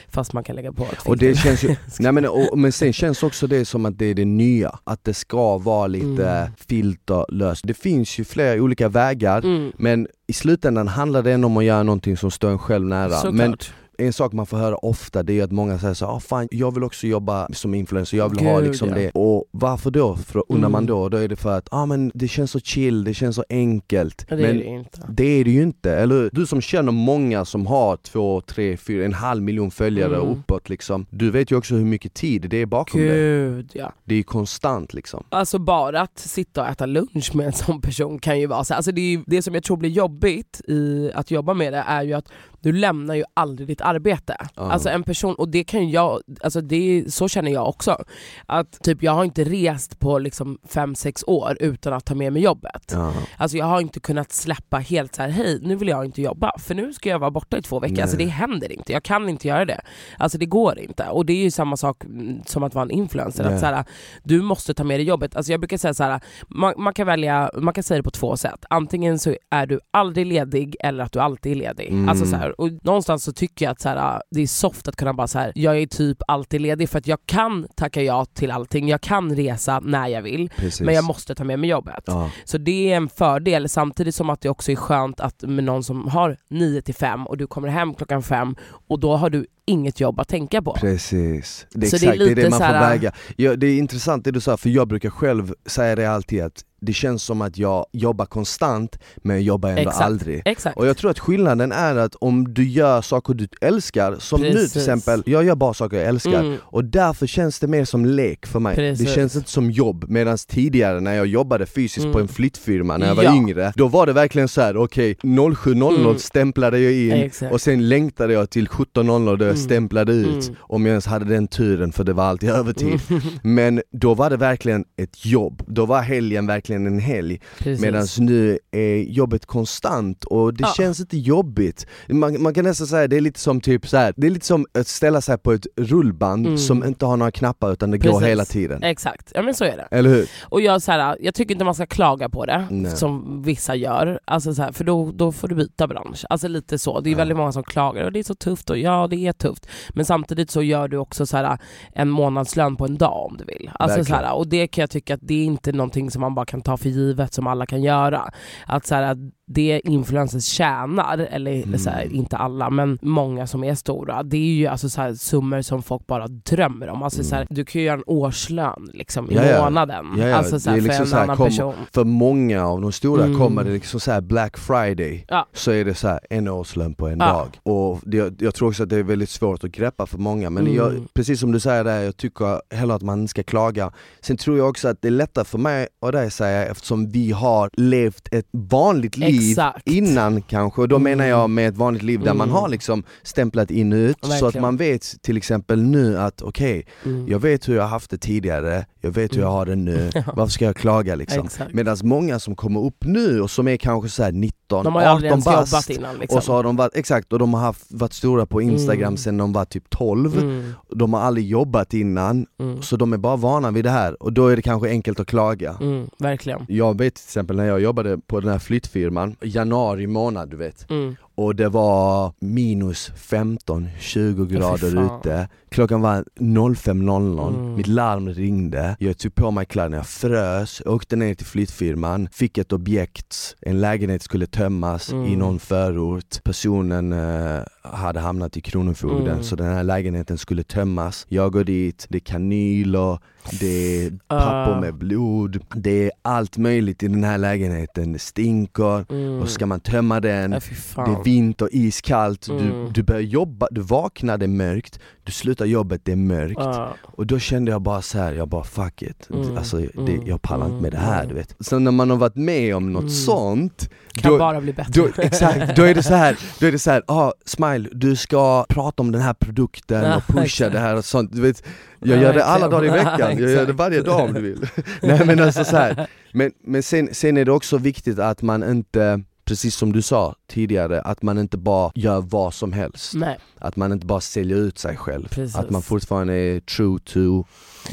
[0.09, 2.93] Fast man kan lägga på ett och det känns ju, nej men, och, men sen
[2.93, 6.53] känns också det som att det är det nya, att det ska vara lite mm.
[6.69, 7.63] filterlöst.
[7.67, 9.73] Det finns ju flera olika vägar mm.
[9.77, 13.11] men i slutändan handlar det ändå om att göra någonting som står en själv nära.
[13.11, 13.35] Såklart.
[13.35, 13.57] Men
[13.99, 16.75] en sak man får höra ofta det är att många säger så ah, fan jag
[16.75, 18.95] vill också jobba som influencer, jag vill Gud, ha liksom ja.
[18.95, 19.11] det.
[19.15, 20.17] Och varför då?
[20.17, 20.73] För, undrar mm.
[20.73, 23.37] man då, då är det för att ah, men det känns så chill, det känns
[23.37, 24.27] så enkelt.
[24.29, 25.07] Det men är det inte.
[25.09, 29.05] Det är det ju inte, eller Du som känner många som har två, tre, fyra,
[29.05, 30.29] en halv miljon följare mm.
[30.29, 31.07] uppåt liksom.
[31.11, 33.79] Du vet ju också hur mycket tid det är bakom Gud, det.
[33.79, 33.93] Ja.
[34.05, 35.25] Det är konstant liksom.
[35.29, 38.75] Alltså bara att sitta och äta lunch med en sån person kan ju vara så
[38.75, 42.03] alltså det, är, det som jag tror blir jobbigt i att jobba med det är
[42.03, 42.29] ju att
[42.61, 44.37] du lämnar ju aldrig ditt arbete.
[44.41, 44.73] Uh.
[44.73, 48.05] Alltså en person, och det kan jag, alltså det, så känner jag också.
[48.47, 52.43] Att typ jag har inte rest på liksom 5-6 år utan att ta med mig
[52.43, 52.95] jobbet.
[52.95, 53.17] Uh.
[53.37, 56.53] Alltså jag har inte kunnat släppa helt så här: hej nu vill jag inte jobba
[56.59, 58.01] för nu ska jag vara borta i två veckor.
[58.01, 59.81] Alltså det händer inte, jag kan inte göra det.
[60.19, 61.09] Alltså det går inte.
[61.09, 63.45] Och det är ju samma sak mm, som att vara en influencer.
[63.45, 63.85] Att så här,
[64.23, 65.37] du måste ta med dig jobbet.
[65.37, 68.11] Alltså jag brukar säga så här, man, man, kan välja, man kan säga det på
[68.11, 68.65] två sätt.
[68.71, 71.89] Antingen så är du aldrig ledig eller att du alltid är ledig.
[71.89, 72.09] Mm.
[72.09, 74.97] Alltså så här, och någonstans så tycker jag att så här, det är soft att
[74.97, 78.25] kunna bara så här, jag är typ alltid ledig för att jag kan tacka ja
[78.25, 80.81] till allting, jag kan resa när jag vill Precis.
[80.81, 82.05] men jag måste ta med mig jobbet.
[82.07, 82.31] Ja.
[82.45, 85.85] Så det är en fördel samtidigt som att det också är skönt att med någon
[85.85, 88.57] som har 9 till 5 och du kommer hem klockan 5
[88.89, 90.73] och då har du inget jobb att tänka på.
[90.81, 93.13] Precis, det är så exakt det är, det, man får väga.
[93.37, 96.65] Ja, det är intressant det du sa, för jag brukar själv säga det alltid att
[96.81, 100.01] det känns som att jag jobbar konstant men jag jobbar ändå Exakt.
[100.01, 100.43] aldrig.
[100.45, 100.77] Exakt.
[100.77, 104.55] Och jag tror att skillnaden är att om du gör saker du älskar, som Precis.
[104.55, 106.57] nu till exempel, jag gör bara saker jag älskar mm.
[106.63, 108.77] och därför känns det mer som lek för mig.
[108.77, 109.07] Precis.
[109.07, 112.13] Det känns inte som jobb, medan tidigare när jag jobbade fysiskt mm.
[112.13, 113.37] på en flyttfirma när jag var ja.
[113.37, 116.19] yngre, då var det verkligen så här: okej okay, 07.00 mm.
[116.19, 117.53] stämplade jag in Exakt.
[117.53, 119.57] och sen längtade jag till 17.00 då jag mm.
[119.57, 120.57] stämplade ut, mm.
[120.61, 123.01] om jag ens hade den turen för det var alltid övertid.
[123.09, 123.23] Mm.
[123.43, 127.41] Men då var det verkligen ett jobb, då var helgen verkligen verkligen en helg.
[127.81, 130.75] Medan nu är jobbet konstant och det ja.
[130.77, 131.87] känns inte jobbigt.
[132.09, 134.47] Man, man, kan nästan säga det är lite som typ så här, det är lite
[134.47, 136.59] som att ställa sig på ett rullband mm.
[136.59, 138.13] som inte har några knappar utan det Precis.
[138.13, 138.83] går hela tiden.
[138.83, 139.89] Exakt, ja men så är det.
[139.91, 140.29] Eller hur?
[140.43, 142.97] Och jag, så här, jag tycker inte man ska klaga på det, Nej.
[142.97, 144.21] som vissa gör.
[144.25, 146.25] Alltså så här, för då, då får du byta bransch.
[146.31, 147.01] Alltså lite så.
[147.01, 147.19] Det är ja.
[147.19, 149.69] väldigt många som klagar och det är så tufft och ja det är tufft.
[149.91, 151.59] Men samtidigt så gör du också så här,
[151.93, 153.71] en månadslön på en dag om du vill.
[153.75, 156.35] Alltså så här, och det kan jag tycka att det är inte någonting som man
[156.35, 158.31] bara kan kan ta för givet som alla kan göra.
[158.67, 161.79] Att så här, att det influencers tjänar, eller mm.
[161.79, 165.15] så här, inte alla men många som är stora, det är ju alltså så här,
[165.15, 167.03] summor som folk bara drömmer om.
[167.03, 167.29] Alltså, mm.
[167.29, 167.49] så här, mm.
[167.51, 170.37] du kan ju göra en årslön liksom, i ja, månaden ja, ja.
[170.37, 171.75] Alltså, så för liksom en annan kom, person.
[171.93, 173.39] För många av de stora mm.
[173.39, 177.61] kommer det liksom så Black Friday, så är det så en årslön på en dag.
[177.63, 180.75] Och det, jag tror också att det är väldigt svårt att greppa för många, men
[180.75, 181.09] jag, mm.
[181.15, 183.93] precis som du säger där, jag tycker heller att man ska klaga.
[184.21, 187.33] Sen tror jag också att det är lättare för mig och dig säga eftersom vi
[187.33, 189.89] har levt ett vanligt liv Exakt.
[189.89, 191.05] innan kanske, och då mm.
[191.05, 192.39] menar jag med ett vanligt liv där mm.
[192.39, 194.39] man har liksom stämplat in ut Verkligen.
[194.39, 197.29] så att man vet till exempel nu att okej, okay, mm.
[197.29, 200.53] jag vet hur jag haft det tidigare, jag vet hur jag har det nu, varför
[200.53, 201.49] ska jag klaga liksom?
[201.73, 205.41] Medan många som kommer upp nu och som är kanske så 19, de har 18
[205.41, 206.39] bast innan, liksom.
[206.39, 209.17] och så har de varit, exakt, och de har haft, varit stora på instagram mm.
[209.17, 210.73] sen de var typ 12, mm.
[210.91, 212.83] de har aldrig jobbat innan, mm.
[212.83, 215.27] så de är bara vana vid det här och då är det kanske enkelt att
[215.27, 215.77] klaga.
[215.81, 216.65] Mm, verkligen.
[216.69, 220.91] Jag vet till exempel när jag jobbade på den här flyttfirman, januari månad du vet,
[220.91, 225.19] mm och det var minus 15-20 grader fan.
[225.21, 225.49] ute.
[225.71, 227.75] Klockan var 05.00, Mm.
[227.75, 232.59] mitt larm ringde, jag tog på mig kläderna, jag frös, åkte ner till flyttfirman, fick
[232.59, 235.27] ett objekt, en lägenhet skulle tömmas Mm.
[235.27, 236.43] i någon förort.
[236.45, 239.43] Personen eh, hade hamnat i Kronofogden Mm.
[239.45, 241.27] så den här lägenheten skulle tömmas.
[241.29, 243.19] Jag går dit, det är kanyler,
[243.61, 244.81] det är papper Ah.
[244.81, 249.41] med blod, det är allt möjligt i den här lägenheten, det stinker, Mm.
[249.43, 250.61] och ska man tömma den, Ja,
[251.07, 252.93] det är vinter, iskallt, du, Mm.
[252.93, 256.55] du börjar jobba, du vaknar, det är mörkt, du slutar jobbet, det är mörkt.
[256.61, 256.95] Ja.
[257.03, 260.27] Och då kände jag bara så här, jag bara fuck it, Mm, alltså, det, mm,
[260.27, 261.29] jag pallar inte med det här mm.
[261.29, 261.57] du vet.
[261.61, 263.11] Så när man har varit med om något Mm.
[263.15, 264.93] sånt, Kan då, bara bli bättre.
[265.03, 268.17] då, exakt, då är det så här, då är det så här, ah, Smile, du
[268.17, 271.63] ska prata om den här produkten och pusha det här och sånt, du vet
[272.01, 274.41] Jag Ja, gör det alla dagar i veckan, jag gör det varje dag om du
[274.41, 274.67] vill
[275.03, 276.07] Nej men alltså så här.
[276.33, 280.35] men, men sen, sen är det också viktigt att man inte Precis som du sa
[280.47, 284.57] tidigare, att man inte bara gör vad som helst Nej, Att man inte bara säljer
[284.57, 285.57] ut sig själv Precis.
[285.57, 287.45] Att man fortfarande är true to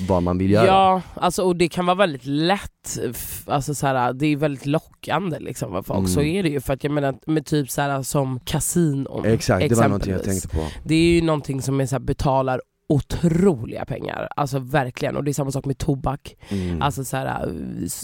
[0.07, 2.99] vad man vill göra Ja, alltså, och det kan vara väldigt lätt,
[3.45, 5.99] alltså, så här, det är väldigt lockande liksom, för folk.
[5.99, 6.11] Mm.
[6.11, 6.61] Så är det ju.
[6.61, 10.23] För att jag menar med typ så här, som kasinon Exakt, det var någonting jag
[10.23, 15.15] tänkte på Det är ju någonting som är så här, betalar otroliga pengar, alltså verkligen.
[15.15, 16.35] Och det är samma sak med tobak.
[16.49, 16.81] mm.
[16.81, 17.53] Alltså så här,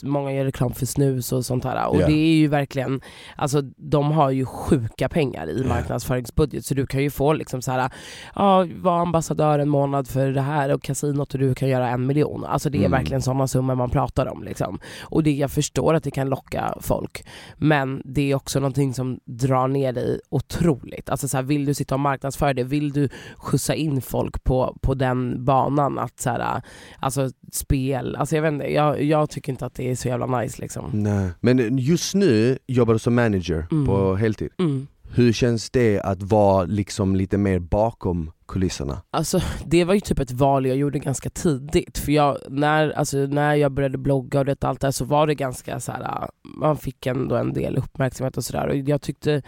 [0.03, 1.87] många gör reklam för snus och sånt här.
[1.89, 2.07] Och Ja.
[2.07, 3.01] det är ju verkligen,
[3.35, 6.65] alltså de har ju sjuka pengar i marknadsföringsbudget.
[6.65, 7.91] Så du kan ju få liksom så här,
[8.35, 12.07] ja, var ambassadör en månad för det här och kasinot och du kan göra en
[12.07, 12.45] miljon.
[12.45, 12.91] Alltså det är Mm.
[12.91, 14.43] verkligen sådana summor man pratar om.
[14.43, 14.79] Liksom.
[15.01, 17.23] Och det, jag förstår att det kan locka folk.
[17.57, 21.09] Men det är också någonting som drar ner dig otroligt.
[21.09, 24.70] Alltså så här, vill du sitta och marknadsföra det, vill du skjutsa in folk på,
[24.81, 26.61] på den banan att så här,
[26.99, 30.39] alltså spel, alltså jag vet inte, jag, jag tycker inte att det är så jävla
[30.39, 30.89] nice liksom.
[30.93, 31.29] Nej.
[31.39, 33.85] Men just nu jobbar du som manager Mm.
[33.85, 34.87] på heltid Mm.
[35.13, 39.01] Hur känns det att vara liksom lite mer bakom kulisserna?
[39.11, 41.97] Alltså det var ju typ ett val jag gjorde ganska tidigt.
[41.97, 45.27] För jag, när, alltså, när jag började blogga och det, allt det här så var
[45.27, 48.67] det ganska så här, man fick ändå en del uppmärksamhet och sådär.
[48.67, 49.41] Och jag tyckte,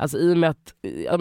[0.00, 0.74] alltså i och med att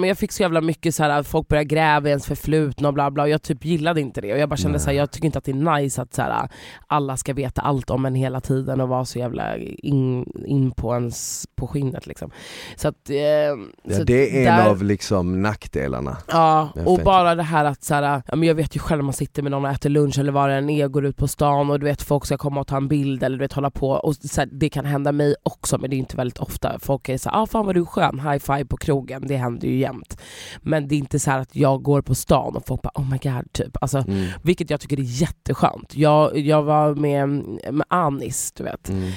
[0.08, 2.94] jag fick så jävla mycket så här, att folk började gräva i ens förflutna och
[2.94, 4.34] bla bla och jag typ gillade inte det.
[4.34, 6.22] Och jag bara kände så här, jag tycker inte att det är nice att så
[6.22, 6.50] här,
[6.88, 10.94] alla ska veta allt om en hela tiden och vara så jävla in, in på
[10.94, 12.32] ens på skinnet liksom.
[12.76, 13.58] Så att, eh, Ja,
[13.98, 17.94] så det är en där- av liksom nackdelarna Ja, och bara det här att så
[17.94, 20.32] här, ja, men jag vet ju själv man sitter med någon och äter lunch eller
[20.32, 22.68] vad det än är, går ut på stan och du vet folk ska komma och
[22.68, 23.90] ta en bild eller du vet hålla på.
[23.90, 26.80] Och så här, det kan hända mig också men det är inte väldigt ofta.
[26.80, 29.38] Folk är så här, ah, fan vad du är skön, high five på krogen, det
[29.38, 30.22] händer ju jämt.
[30.62, 33.10] Men det är inte så här att jag går på stan och folk bara oh
[33.10, 33.78] my god typ.
[33.82, 34.28] Alltså, mm.
[34.44, 35.96] vilket jag tycker är jätteskönt.
[35.96, 37.30] Jag, jag var med,
[37.74, 38.90] med Anis, du vet.
[38.90, 39.12] Mm.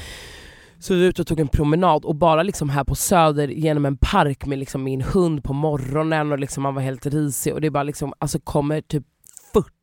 [0.82, 3.86] Så vi var ute och tog en promenad och bara liksom här på Söder genom
[3.86, 7.60] en park med liksom min hund på morgonen och liksom man var helt risig och
[7.60, 9.04] det bara liksom, alltså kommer typ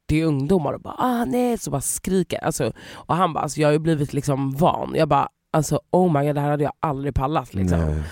[0.09, 2.45] 40 ungdomar och bara ah nej, så bara skriker.
[2.45, 4.93] Alltså, och han bara, alltså, jag har ju blivit liksom van.
[4.95, 7.80] Jag bara, alltså oh my god det här hade jag aldrig pallat liksom.
[7.80, 8.03] Nej.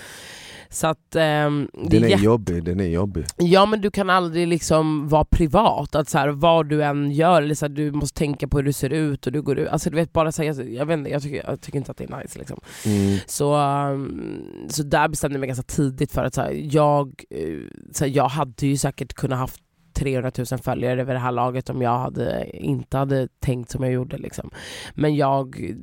[0.70, 3.90] Så att ehm, det Den är är jätte- jobbig, den är jobbig Ja men du
[3.90, 7.70] kan aldrig liksom vara privat, att så här, vad du än gör, eller så här,
[7.70, 10.12] du måste tänka på hur du ser ut och du går ut, alltså du vet
[10.12, 12.20] bara så här, jag, jag, vet inte, jag, tycker, jag tycker inte att det är
[12.22, 12.60] nice liksom.
[12.86, 13.18] mm.
[13.26, 17.58] Så, um, så där bestämde jag mig ganska tidigt för att så jag, eh,
[17.92, 19.60] så jag hade ju säkert kunnat haft
[19.98, 23.92] 300 000 följare vid det här laget om jag hade, inte hade tänkt som jag
[23.92, 24.18] gjorde.
[24.18, 24.50] Liksom.
[24.94, 25.74] Men jag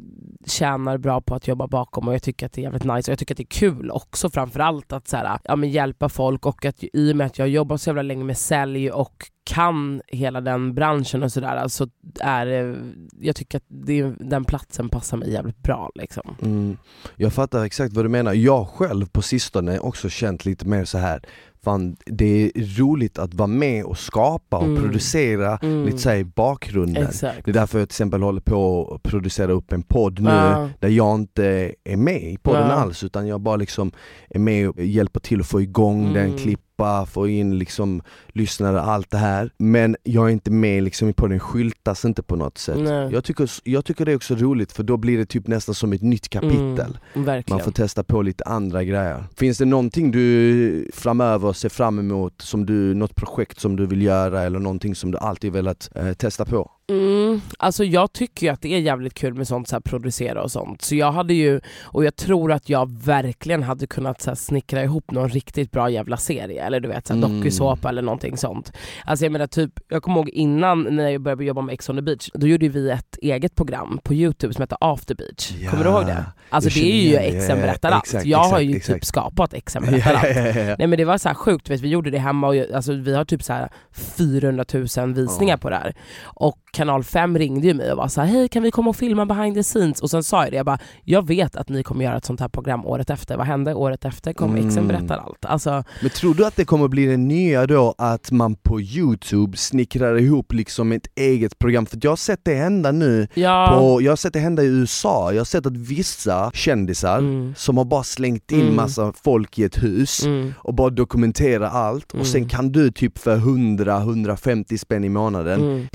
[0.46, 3.12] tjänar bra på att jobba bakom och jag tycker att det är jävligt nice och
[3.12, 6.46] jag tycker att det är kul också framförallt att så här, ja, men hjälpa folk
[6.46, 10.02] och att i och med att jag jobbar så jävla länge med sälj och kan
[10.08, 11.88] hela den branschen och sådär så
[12.20, 12.78] är det,
[13.20, 15.92] jag tycker att det, den platsen passar mig jävligt bra.
[15.96, 16.36] Liksom.
[16.42, 16.78] Mm.
[17.16, 20.98] Jag fattar exakt vad du menar, jag själv på sistone också känt lite mer så
[20.98, 21.22] här
[21.66, 24.82] Fan, det är roligt att vara med och skapa och Mm.
[24.84, 25.86] producera Mm.
[25.86, 27.46] lite så här i bakgrunden Exakt.
[27.46, 30.70] Det är därför jag till exempel håller på att producera upp en podd nu Ja.
[30.80, 32.74] där jag inte är med i podden Ja.
[32.74, 33.92] alls utan jag bara liksom
[34.30, 36.14] är med och hjälper till att få igång Mm.
[36.14, 36.38] den,
[36.76, 41.14] klippa, få in liksom lyssnare, allt det här Men jag är inte med liksom i
[41.14, 43.10] podden, skyltas inte på något sätt Nej.
[43.12, 45.94] jag tycker, jag tycker det är också roligt för då blir det typ nästan som
[45.94, 47.44] ett nytt kapitel Mm.
[47.50, 52.42] Man får testa på lite andra grejer Finns det någonting du framöver ser fram emot,
[52.42, 56.14] som du, något projekt som du vill göra eller någonting som du alltid velat eh,
[56.14, 56.72] testa på?
[56.90, 60.44] Mm, alltså jag tycker ju att det är jävligt kul med sånt, så här, producera
[60.44, 60.82] och sånt.
[60.82, 64.84] Så jag hade ju, och jag tror att jag verkligen hade kunnat så här, snickra
[64.84, 67.38] ihop någon riktigt bra jävla serie, eller du vet så här, Mm.
[67.40, 68.72] dokusåpa eller någonting sånt.
[69.06, 71.96] Alltså jag menar typ, jag kommer ihåg innan när jag började jobba med Ex on
[71.96, 75.70] the beach, då gjorde vi ett eget program på youtube som hette After Beach.
[75.70, 76.26] Kommer du ihåg det?
[76.50, 77.16] Alltså jag det är ju.
[77.38, 78.04] Exen Ja, ja, berättar allt.
[78.04, 79.08] exakt, Jag har ju exakt, typ exakt.
[79.08, 80.24] skapat Exen Ja, berättar allt.
[80.36, 80.76] ja, ja, ja.
[80.80, 83.26] Nej men det var så sjukt, vet, vi gjorde det hemma och alltså, vi har
[83.26, 83.70] typ så här
[84.18, 85.58] 400 000 visningar Ja.
[85.58, 85.96] på det här.
[86.24, 88.96] Och kanal 5 ringde ju mig och var så här, hej kan vi komma och
[88.96, 90.02] filma behind the scenes?
[90.02, 92.40] Och sen sa jag det, jag bara, jag vet att ni kommer göra ett sånt
[92.40, 93.38] här program året efter.
[93.38, 94.34] Vad hände året efter?
[94.34, 94.68] Kom Mm.
[94.68, 95.46] Exen berättar allt.
[95.46, 99.58] Alltså, Men tror du att det kommer bli det nya då, att man på youtube
[99.58, 101.86] snickrar ihop liksom ett eget program?
[101.86, 103.76] För jag har sett det hända nu, ja.
[103.80, 107.54] på, jag har sett det hända i USA, jag har sett att vissa kändisar Mm.
[107.58, 108.76] som har bara slängt in Mm.
[108.76, 110.54] massa folk i ett hus Mm.
[110.58, 112.50] och bara dokumentera allt och sen Mm.
[112.50, 115.88] kan du typ för 100-150 spänn i månaden Mm.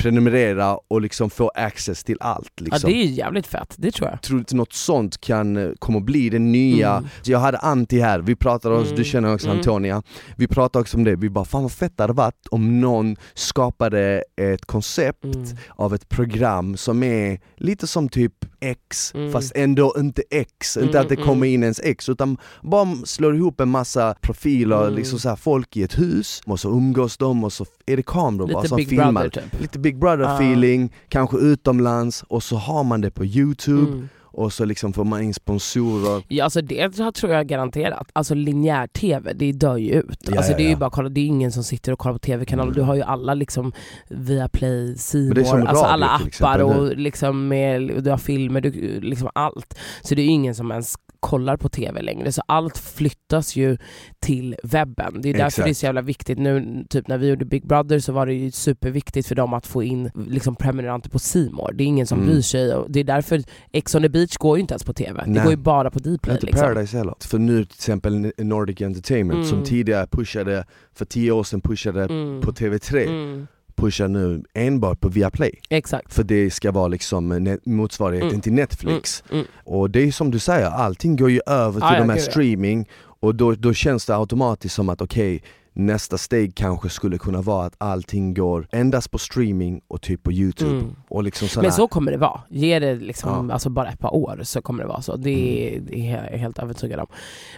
[0.75, 2.91] Och liksom få access till allt Ja liksom.
[2.91, 4.23] det är ju jävligt fett, det tror jag.
[4.23, 6.91] Tror du inte något sånt kan, eh, kommer bli det nya?
[6.97, 7.09] Mm.
[7.25, 8.97] Jag hade Antti här, vi pratade om, Mm.
[8.97, 9.59] du känner också Mm.
[9.59, 10.03] Antonia,
[10.37, 13.16] vi pratade också om det, vi bara fan vad fett det hade varit om någon
[13.35, 15.45] skapade ett koncept Mm.
[15.71, 19.33] av ett program som är lite som typ X, Mm.
[19.33, 21.27] fast ändå inte X, inte Mm, att det mm.
[21.27, 25.77] kommer in ens X utan bara slår ihop en massa profiler, liksom så här, folk
[25.77, 28.89] i ett hus, och så umgås de och så är det kameror bara som Big
[28.89, 29.12] filmar.
[29.12, 29.61] Brother typ.
[29.61, 34.09] Lite Big Brother Feeling, kanske utomlands och så har man det på youtube Mm.
[34.23, 38.11] och så liksom får man in sponsorer Ja alltså det tror jag garanterat.
[38.13, 40.19] Alltså linjär-tv, det dör ju ut.
[40.21, 42.13] Ja, alltså ja, det är ju bara kolla, det är ingen som sitter och kollar
[42.15, 42.71] på tv-kanaler.
[42.71, 42.75] Mm.
[42.75, 43.73] Du har ju alla liksom
[44.09, 45.19] Viaplay, C
[45.67, 49.79] alltså alla appar och liksom med, du har filmer, du, liksom allt.
[50.03, 52.33] Så det är ju ingen som ens kollar på tv längre.
[52.33, 53.77] Så allt flyttas ju
[54.21, 55.18] till webben.
[55.23, 55.64] Det är därför Exakt.
[55.64, 58.35] det är så jävla viktigt nu, typ när vi gjorde Big Brother så var det
[58.35, 61.18] ju superviktigt för dem att få in liksom prenumeranter på
[61.53, 61.73] More.
[61.75, 62.31] Det är ingen som Mm.
[62.31, 62.85] bryr sig.
[62.89, 63.43] Det är därför
[63.73, 65.23] Ex on the beach går ju inte ens på tv.
[65.25, 65.43] Det Nej.
[65.43, 66.35] går ju bara på Dplay.
[66.35, 66.62] Inte Liksom.
[66.66, 67.14] Paradise heller.
[67.21, 69.66] För nu till exempel Nordic Entertainment som Mm.
[69.68, 70.64] tidigare pushade,
[70.95, 72.41] för tio år sedan pushade Mm.
[72.41, 73.47] på TV3,
[73.81, 73.87] Mm.
[73.91, 75.53] pushar nu enbart på Viaplay.
[75.68, 76.14] Exakt.
[76.14, 78.41] För det ska vara liksom net- motsvarigheten Mm.
[78.41, 79.22] till Netflix.
[79.33, 79.45] Mm.
[79.64, 82.22] Och det är som du säger, allting går ju över till Ah, de här ja.
[82.22, 82.89] streaming
[83.20, 85.43] och då, då känns det automatiskt som att okej,
[85.73, 90.33] nästa steg kanske skulle kunna vara att allting går endast på streaming och typ på
[90.33, 90.71] youtube.
[90.71, 90.95] Mm.
[91.09, 92.41] Och liksom såna Men så kommer det vara.
[92.49, 93.53] Ge det liksom, Ja.
[93.53, 95.16] alltså bara ett par år så kommer det vara så.
[95.16, 95.31] Det
[95.77, 97.07] är, det är jag helt övertygad om.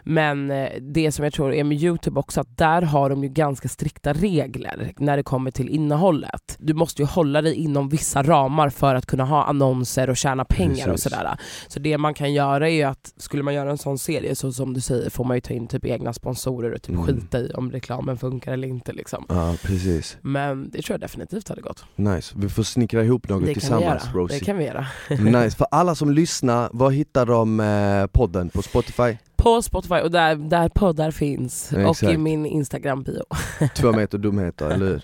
[0.05, 3.29] Men eh, det som jag tror är med Youtube också, att där har de ju
[3.29, 6.57] ganska strikta regler när det kommer till innehållet.
[6.59, 10.45] Du måste ju hålla dig inom vissa ramar för att kunna ha annonser och tjäna
[10.45, 11.03] pengar och Precis.
[11.13, 11.37] sådär.
[11.69, 14.53] Så det man kan göra är ju att, skulle man göra en sån serie så
[14.53, 17.07] som du säger får man ju ta in typ egna sponsorer och typ Mm.
[17.07, 17.71] skita i om
[18.03, 19.25] reklamen funkar eller inte liksom.
[19.29, 21.85] Ja precis, Men det tror jag definitivt hade gått.
[21.97, 22.35] nice.
[22.39, 24.13] Vi får snickra ihop något Det kan, tillsammans göra.
[24.13, 24.41] det Rosie.
[24.41, 24.87] kan vi göra.
[25.43, 28.49] Nice, för alla som lyssnar, var hittar de eh, podden?
[28.51, 29.17] På Spotify?
[29.37, 31.73] På Spotify och där, där poddar finns.
[31.73, 33.23] Ja, och i min Instagram-bio.
[33.77, 35.03] Två meter dumheter, eller hur?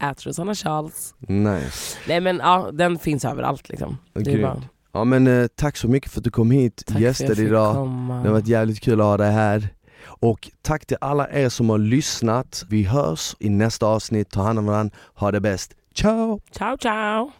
[0.00, 1.14] Ät Rosanna Charles.
[1.18, 1.98] Nice.
[2.08, 3.98] Nej men ja, den finns överallt liksom.
[4.14, 4.64] Grymt.
[4.92, 7.74] Ja men eh, tack så mycket för att du kom hit, tack fick idag.
[7.74, 8.14] komma.
[8.14, 9.68] Det har varit jävligt kul att ha dig här.
[10.20, 12.64] Och tack till alla er som har lyssnat.
[12.68, 14.30] Vi hörs i nästa avsnitt.
[14.30, 14.96] Ta hand om varandra.
[15.14, 15.74] Ha det bäst.
[15.94, 16.40] Ciao!
[16.52, 17.32] Ciao ciao!